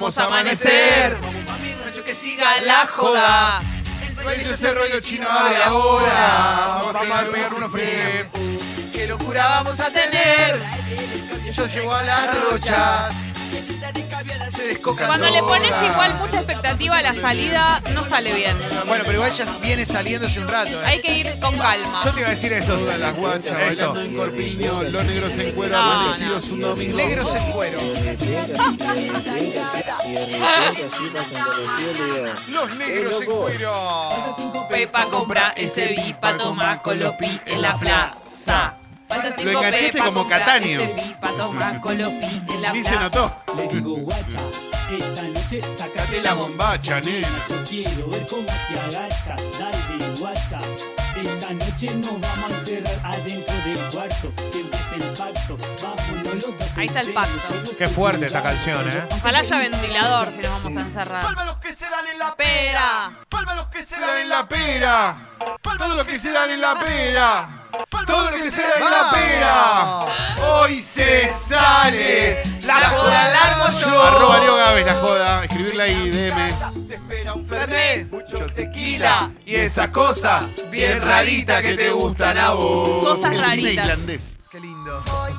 vamos 0.05 0.19
a 0.19 0.25
amanecer. 0.27 1.17
que 2.05 2.15
siga 2.15 2.61
la 2.67 2.87
joda. 2.87 3.63
Baile 4.23 4.45
ese 4.45 4.73
rollo 4.73 5.01
chino 5.01 5.27
abre 5.27 5.57
ahora. 5.63 6.83
Vamos 6.83 6.97
a 6.97 7.01
pegar 7.01 7.55
unos. 7.55 7.73
Qué 8.93 9.07
locura 9.09 9.49
vamos 9.49 9.81
a 9.81 9.91
tener. 9.91 10.61
Yo 11.51 11.67
llego 11.67 11.95
a 11.95 12.03
las 12.03 12.45
rochas. 12.45 13.15
Se 14.65 14.69
descoca 14.69 15.07
Cuando 15.07 15.29
le 15.29 15.43
pones 15.43 15.73
igual 15.83 16.15
mucha 16.15 16.39
expectativa 16.39 16.97
a 16.97 17.03
la 17.03 17.13
salida, 17.13 17.83
no 17.93 18.03
sale 18.03 18.33
bien. 18.33 18.57
Bueno, 18.87 19.05
pero 19.05 19.19
igual 19.19 19.31
ya 19.33 19.45
viene 19.61 19.85
saliendo 19.85 20.27
hace 20.27 20.41
un 20.41 20.49
rato. 20.49 20.71
¿eh? 20.71 20.87
Hay 20.87 21.03
que 21.03 21.19
ir 21.19 21.39
con 21.39 21.59
calma. 21.59 22.01
Yo 22.03 22.13
te 22.13 22.21
iba 22.21 22.29
a 22.29 22.31
decir 22.31 22.51
eso. 22.55 22.75
Todas 22.75 22.99
las 22.99 23.15
guachas 23.15 23.45
Esto. 23.45 23.59
bailando 23.59 24.01
en 24.01 24.17
corpiño, 24.17 24.83
los 24.85 25.05
negros 25.05 25.39
en 25.39 25.53
cuero 25.53 25.77
No, 25.77 25.83
amanecidos 25.83 26.45
un 26.47 26.61
domingo. 26.63 26.97
Negros 26.97 27.35
en 27.35 27.53
cuero. 27.53 27.79
Los 32.49 32.77
negros 32.77 33.21
en 33.21 33.27
cuero. 33.27 34.67
Pepa 34.71 35.05
compra 35.11 35.53
ese 35.59 35.89
vipa, 35.89 36.39
toma 36.39 36.81
colopi 36.81 37.39
en 37.45 37.61
la 37.61 37.77
plaza. 37.77 38.74
Cinco 39.23 39.43
Lo 39.45 39.59
enganchaste 39.59 39.99
como 39.99 40.13
compra 40.21 40.39
Cataño. 40.39 40.81
Ese 40.81 40.93
vipa, 40.95 41.31
toma 41.39 41.81
colopi 41.81 42.43
en 42.49 42.63
la 42.63 42.73
Ni 42.73 42.83
se 42.83 42.89
plaza. 42.91 43.03
notó. 43.05 43.43
Le 43.57 43.69
digo 43.69 43.97
guacha, 43.99 44.41
esta 44.91 45.23
noche 45.23 45.61
De 45.61 45.79
sacate 45.79 46.21
la 46.23 46.35
bombacha, 46.35 47.01
nena. 47.01 47.29
Yo 47.49 47.63
quiero 47.65 48.09
ver 48.11 48.27
cómo 48.27 48.47
te 48.47 48.81
agachas, 48.81 49.41
dale 49.59 50.19
guacha. 50.19 50.61
Esta 51.17 51.51
noche 51.53 51.95
nos 51.95 52.21
vamos 52.21 52.53
a 52.53 52.59
encerrar 52.59 53.01
adentro 53.05 53.55
del 53.65 53.79
cuarto. 53.93 54.33
Que 54.53 54.61
empiece 54.61 54.95
el 54.97 55.03
pacto, 55.17 55.59
vámonos 55.83 56.35
los 56.35 56.59
dos. 56.59 56.77
Ahí 56.79 56.87
está 56.87 57.01
el 57.03 57.09
en 57.09 57.15
pacto. 57.15 57.77
Qué 57.79 57.87
fuerte 57.89 58.27
esta 58.27 58.43
canción, 58.43 58.89
¿eh? 58.91 59.05
Ojalá 59.13 59.39
haya 59.39 59.59
ventilador 59.59 60.33
si 60.33 60.39
nos 60.41 60.63
vamos 60.63 60.77
a 60.77 60.81
encerrar. 60.81 61.25
los 61.47 61.57
que 61.59 61.73
se 61.73 61.85
dan 61.89 62.07
en 62.09 62.19
la 62.19 62.35
Pera. 62.35 63.13
Palma 63.29 63.55
los 63.55 63.67
que 63.69 63.83
se 63.83 63.99
dan 64.01 64.19
en 64.21 64.29
la 64.29 64.47
pera. 64.49 65.17
Todo 65.63 65.95
lo 65.95 66.05
que 66.05 66.19
se 66.19 66.33
dan 66.33 66.51
en 66.51 66.61
la 66.61 66.75
pera. 66.75 67.49
Todo 68.07 68.31
lo 68.31 68.37
que 68.37 68.51
se 68.51 68.63
da 68.63 68.75
en 68.79 68.91
la 68.91 69.11
pera. 69.13 70.07
Hoy 70.49 70.83
se 70.83 71.29
sale. 71.29 72.43
La 72.65 72.81
joda 72.81 73.31
la 73.31 73.41
armo 73.41 73.79
yo. 73.79 74.03
Arroba 74.03 74.39
Leo 74.41 74.57
Gávez, 74.57 74.87
la 74.87 74.95
joda. 74.95 75.45
Escribirla 75.45 75.85
ahí, 75.85 76.11
DM. 76.11 76.89
Te 76.89 76.95
espera 76.95 77.35
un 77.35 77.45
fernet, 77.47 78.11
mucho 78.11 78.47
Tequila 78.55 79.31
y 79.47 79.55
esas 79.57 79.89
cosas 79.89 80.45
bien 80.71 81.01
raritas 81.01 81.63
que 81.63 81.77
te 81.77 81.91
gustan 81.91 82.39
a 82.39 82.51
vos. 82.51 83.05
Cosas 83.05 83.33
El 83.33 83.39
cine 83.39 83.47
raritas. 83.47 83.85
islandés. 83.87 84.39
Qué 84.51 84.61
lindo. 84.61 85.03
Ol. 85.13 85.33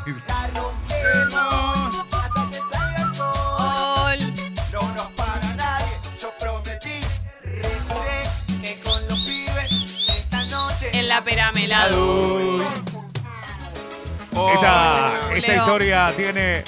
Oh, 14.38 14.51
Esta, 14.53 15.13
Leo. 15.27 15.35
esta 15.38 15.55
historia 15.55 16.11
tiene, 16.15 16.63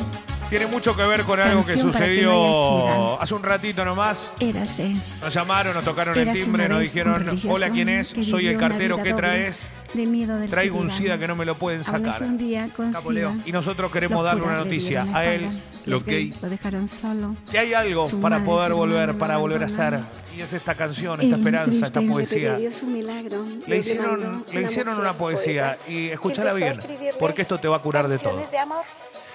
tiene 0.49 0.67
mucho 0.67 0.95
que 0.95 1.03
ver 1.03 1.23
con 1.23 1.39
algo 1.39 1.62
que 1.65 1.73
Canción 1.73 1.91
que 1.91 1.97
sucedió 1.99 3.21
hace 3.21 3.33
un 3.33 3.43
ratito 3.43 3.83
nomás. 3.86 4.31
Érase. 4.39 4.95
Nos 5.21 5.33
llamaron, 5.33 5.73
nos 5.73 5.83
tocaron 5.83 6.15
el 6.15 6.21
Érase 6.21 6.43
timbre, 6.43 6.65
una 6.65 6.69
nos 6.69 6.81
dijeron, 6.81 7.39
hola, 7.49 7.69
¿quién 7.69 7.89
es? 7.89 8.13
que 8.13 8.23
Soy 8.23 8.47
el 8.47 8.57
cartero, 8.57 9.01
¿qué 9.01 9.13
traes? 9.13 9.67
De 9.93 10.05
miedo 10.05 10.38
del 10.38 10.49
Traigo 10.49 10.79
un. 10.79 10.89
SIDA 10.89 11.17
que 11.17 11.27
no 11.27 11.36
me 11.36 11.45
lo 11.45 11.55
pueden 11.55 11.83
sacar. 11.83 12.21
un 12.23 12.38
día 12.38 12.67
con 12.75 12.91
Capo 12.91 13.12
Leo. 13.12 13.31
SIDA. 13.31 13.43
Y 13.45 13.51
nosotros 13.51 13.91
queremos 13.91 14.23
darle 14.23 14.43
una 14.43 14.57
noticia 14.57 15.05
a 15.13 15.25
él. 15.25 15.62
Lo 15.86 16.01
gay. 16.01 16.29
gays 16.29 16.41
Lo 16.41 16.49
dejaron 16.49 16.88
solo. 16.89 17.36
Que 17.49 17.60
hay 17.60 17.73
algo 17.73 18.10
Su 18.10 18.19
para 18.19 18.39
madre, 18.39 18.45
poder 18.45 18.73
volver, 18.73 19.17
para 19.17 19.38
volver 19.38 19.63
a 19.63 19.67
hacer. 19.67 19.95
abandonaron. 19.95 20.27
Y 20.38 20.41
es 20.41 20.53
esta 20.53 20.75
canción, 20.75 21.21
esta 21.21 21.36
esperanza, 21.38 21.88
esta 21.88 22.01
poesía. 22.01 22.57
Le 22.57 23.77
hicieron, 23.77 24.43
le 24.51 24.60
una 24.60 24.67
hicieron 24.67 24.93
mujer 24.93 24.99
una 24.99 25.13
poesía 25.13 25.77
poeta 25.77 25.91
y 25.91 26.10
escúchala 26.10 26.53
que 26.53 26.63
bien, 26.63 26.79
porque 27.19 27.41
esto 27.41 27.57
te 27.57 27.67
va 27.67 27.77
a 27.77 27.79
curar 27.79 28.07
de 28.07 28.19
todo. 28.19 28.38
De 28.38 28.57
amor, 28.60 28.83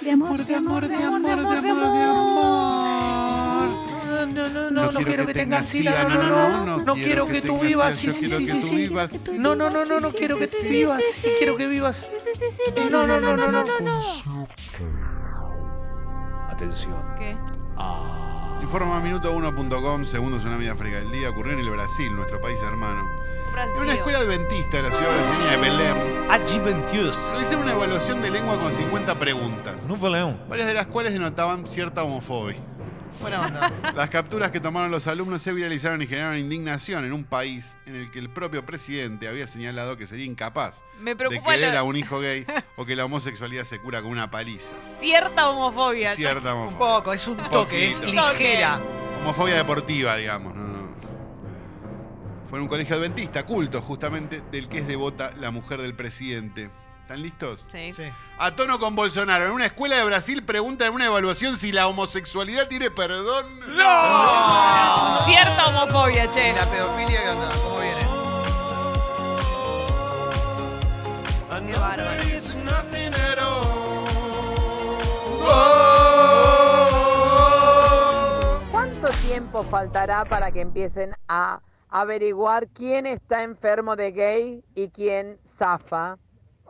de 0.01 0.11
amor, 0.13 0.45
de 0.45 0.55
amor, 0.55 0.89
de 1.03 1.31
amor, 1.31 1.63
de 1.63 1.69
amor, 1.69 1.93
de 1.93 2.03
amor. 2.03 2.93
No, 4.23 4.49
no, 4.49 4.71
no, 4.71 4.93
No 4.93 5.01
quiero 5.01 5.27
que 5.27 5.35
tengas 5.35 5.67
sida, 5.67 6.05
no, 6.05 6.23
no, 6.23 6.65
no, 6.65 6.79
no 6.79 6.95
quiero 6.95 7.27
que 7.27 7.43
tú 7.43 7.59
vivas, 7.59 7.95
sí, 7.97 8.11
sí, 8.11 8.27
quiero 8.27 8.39
sí, 8.39 8.47
que 8.47 8.53
tú 8.53 8.67
sí. 8.67 8.77
vivas. 8.77 9.11
No, 9.33 9.55
no, 9.55 9.69
no, 9.69 9.85
no, 9.85 10.01
no 10.01 10.11
quiero 10.11 10.39
que 10.39 10.47
tú 10.47 10.57
vivas, 10.63 11.03
sí 11.13 11.29
quiero 11.39 11.57
que 11.57 11.67
vivas. 11.67 12.09
No, 12.91 13.07
no, 13.07 13.21
no, 13.21 13.37
no, 13.37 13.53
no. 13.53 14.49
Atención. 16.49 17.05
¿Qué? 17.19 17.37
Informa 18.63 19.03
minuto1.com, 19.03 20.07
segundo 20.07 20.39
Tsunami 20.39 20.65
de 20.65 20.71
África 20.71 20.99
del 20.99 21.11
Día, 21.11 21.31
ocurrió 21.31 21.55
en 21.55 21.59
el 21.61 21.71
Brasil, 21.71 22.15
nuestro 22.15 22.41
país 22.41 22.59
hermano. 22.63 23.09
Brasil. 23.53 23.73
En 23.77 23.83
una 23.83 23.95
escuela 23.95 24.19
adventista 24.21 24.77
de 24.79 24.83
la 24.85 24.89
ciudad 24.91 25.15
brasileña 25.15 25.51
de 25.51 25.57
Belém, 25.59 25.97
Adventius. 26.31 27.29
realizaron 27.31 27.63
una 27.63 27.73
evaluación 27.73 28.23
de 28.23 28.31
lengua 28.31 28.59
con 28.59 28.73
50 28.73 29.15
preguntas, 29.17 29.83
No 29.85 29.97
problema. 29.99 30.37
varias 30.49 30.67
de 30.69 30.75
las 30.75 30.87
cuales 30.87 31.13
denotaban 31.13 31.67
cierta 31.67 32.03
homofobia. 32.03 32.57
Buena 33.21 33.43
onda. 33.43 33.73
Las 33.95 34.11
capturas 34.11 34.51
que 34.51 34.59
tomaron 34.59 34.91
los 34.91 35.07
alumnos 35.07 35.43
se 35.43 35.53
viralizaron 35.53 36.03
y 36.03 36.07
generaron 36.09 36.39
indignación 36.39 37.05
en 37.05 37.13
un 37.13 37.23
país 37.25 37.71
en 37.87 37.95
el 37.95 38.11
que 38.11 38.19
el 38.19 38.29
propio 38.31 38.65
presidente 38.67 39.29
había 39.29 39.47
señalado 39.47 39.97
que 39.97 40.07
sería 40.09 40.25
incapaz 40.25 40.83
Me 40.99 41.11
de 41.11 41.17
preocupa 41.17 41.53
querer 41.53 41.75
la- 41.75 41.81
a 41.81 41.83
un 41.85 41.95
hijo 41.95 42.19
gay 42.21 42.45
o 42.77 42.85
que 42.85 42.97
la 42.97 43.05
homosexualidad 43.05 43.63
se 43.65 43.79
cura 43.79 44.03
con 44.03 44.11
una 44.11 44.31
paliza. 44.31 44.75
cierta 44.99 45.51
homofobia. 45.51 46.15
Cierta 46.17 46.53
Un 46.55 46.63
homofobia. 46.63 46.79
poco, 46.79 47.13
es 47.13 47.29
un 47.29 47.37
toque, 47.37 47.91
es 47.91 47.97
Poquito. 48.01 48.33
ligera. 48.33 48.81
Homofobia 49.21 49.55
deportiva, 49.57 50.17
digamos. 50.17 50.55
no. 50.57 50.62
Fue 52.53 52.59
en 52.59 52.65
un 52.65 52.69
colegio 52.69 52.97
adventista, 52.97 53.47
culto 53.47 53.81
justamente, 53.81 54.43
del 54.51 54.69
que 54.69 54.77
es 54.77 54.87
devota 54.87 55.33
la 55.39 55.51
mujer 55.51 55.81
del 55.81 55.95
presidente. 55.95 56.71
¿Están 57.01 57.23
listos? 57.23 57.67
Sí. 57.73 57.95
Sí. 57.95 58.03
A 58.37 58.55
tono 58.55 58.79
con 58.79 58.95
Bolsonaro. 58.95 59.47
En 59.47 59.53
una 59.53 59.65
escuela 59.65 59.97
de 59.97 60.05
Brasil 60.05 60.45
preguntan 60.45 60.89
en 60.89 60.95
una 60.97 61.07
evaluación 61.07 61.57
si 61.57 61.73
la 61.73 61.89
homosexualidad 61.89 62.69
tiene 62.69 62.91
perdón. 62.91 63.47
Cierta 65.25 65.67
homofobia, 65.67 66.31
che. 66.31 66.51
¿Y 66.51 66.53
la 66.53 66.67
pedofilia 66.67 67.23
qué 67.23 67.29
onda? 67.31 67.49
¿Cómo 67.55 67.81
viene? 67.81 68.03
Qué 71.73 71.81
bárbaro. 71.81 72.23
¿Cuánto 78.71 79.09
tiempo 79.27 79.65
faltará 79.71 80.27
para 80.27 80.53
que 80.53 80.61
empiecen 80.61 81.15
a 81.29 81.63
averiguar 81.93 82.69
quién 82.69 83.05
está 83.05 83.43
enfermo 83.43 83.97
de 83.97 84.13
gay 84.13 84.65
y 84.75 84.89
quién 84.89 85.39
zafa? 85.47 86.19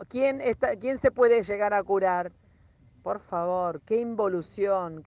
¿Quién, 0.09 0.41
está, 0.41 0.77
quién 0.77 0.99
se 0.99 1.13
puede 1.13 1.45
llegar 1.45 1.73
a 1.73 1.83
curar? 1.85 2.33
Por 3.05 3.21
favor, 3.21 3.81
qué 3.83 4.01
involución. 4.01 5.01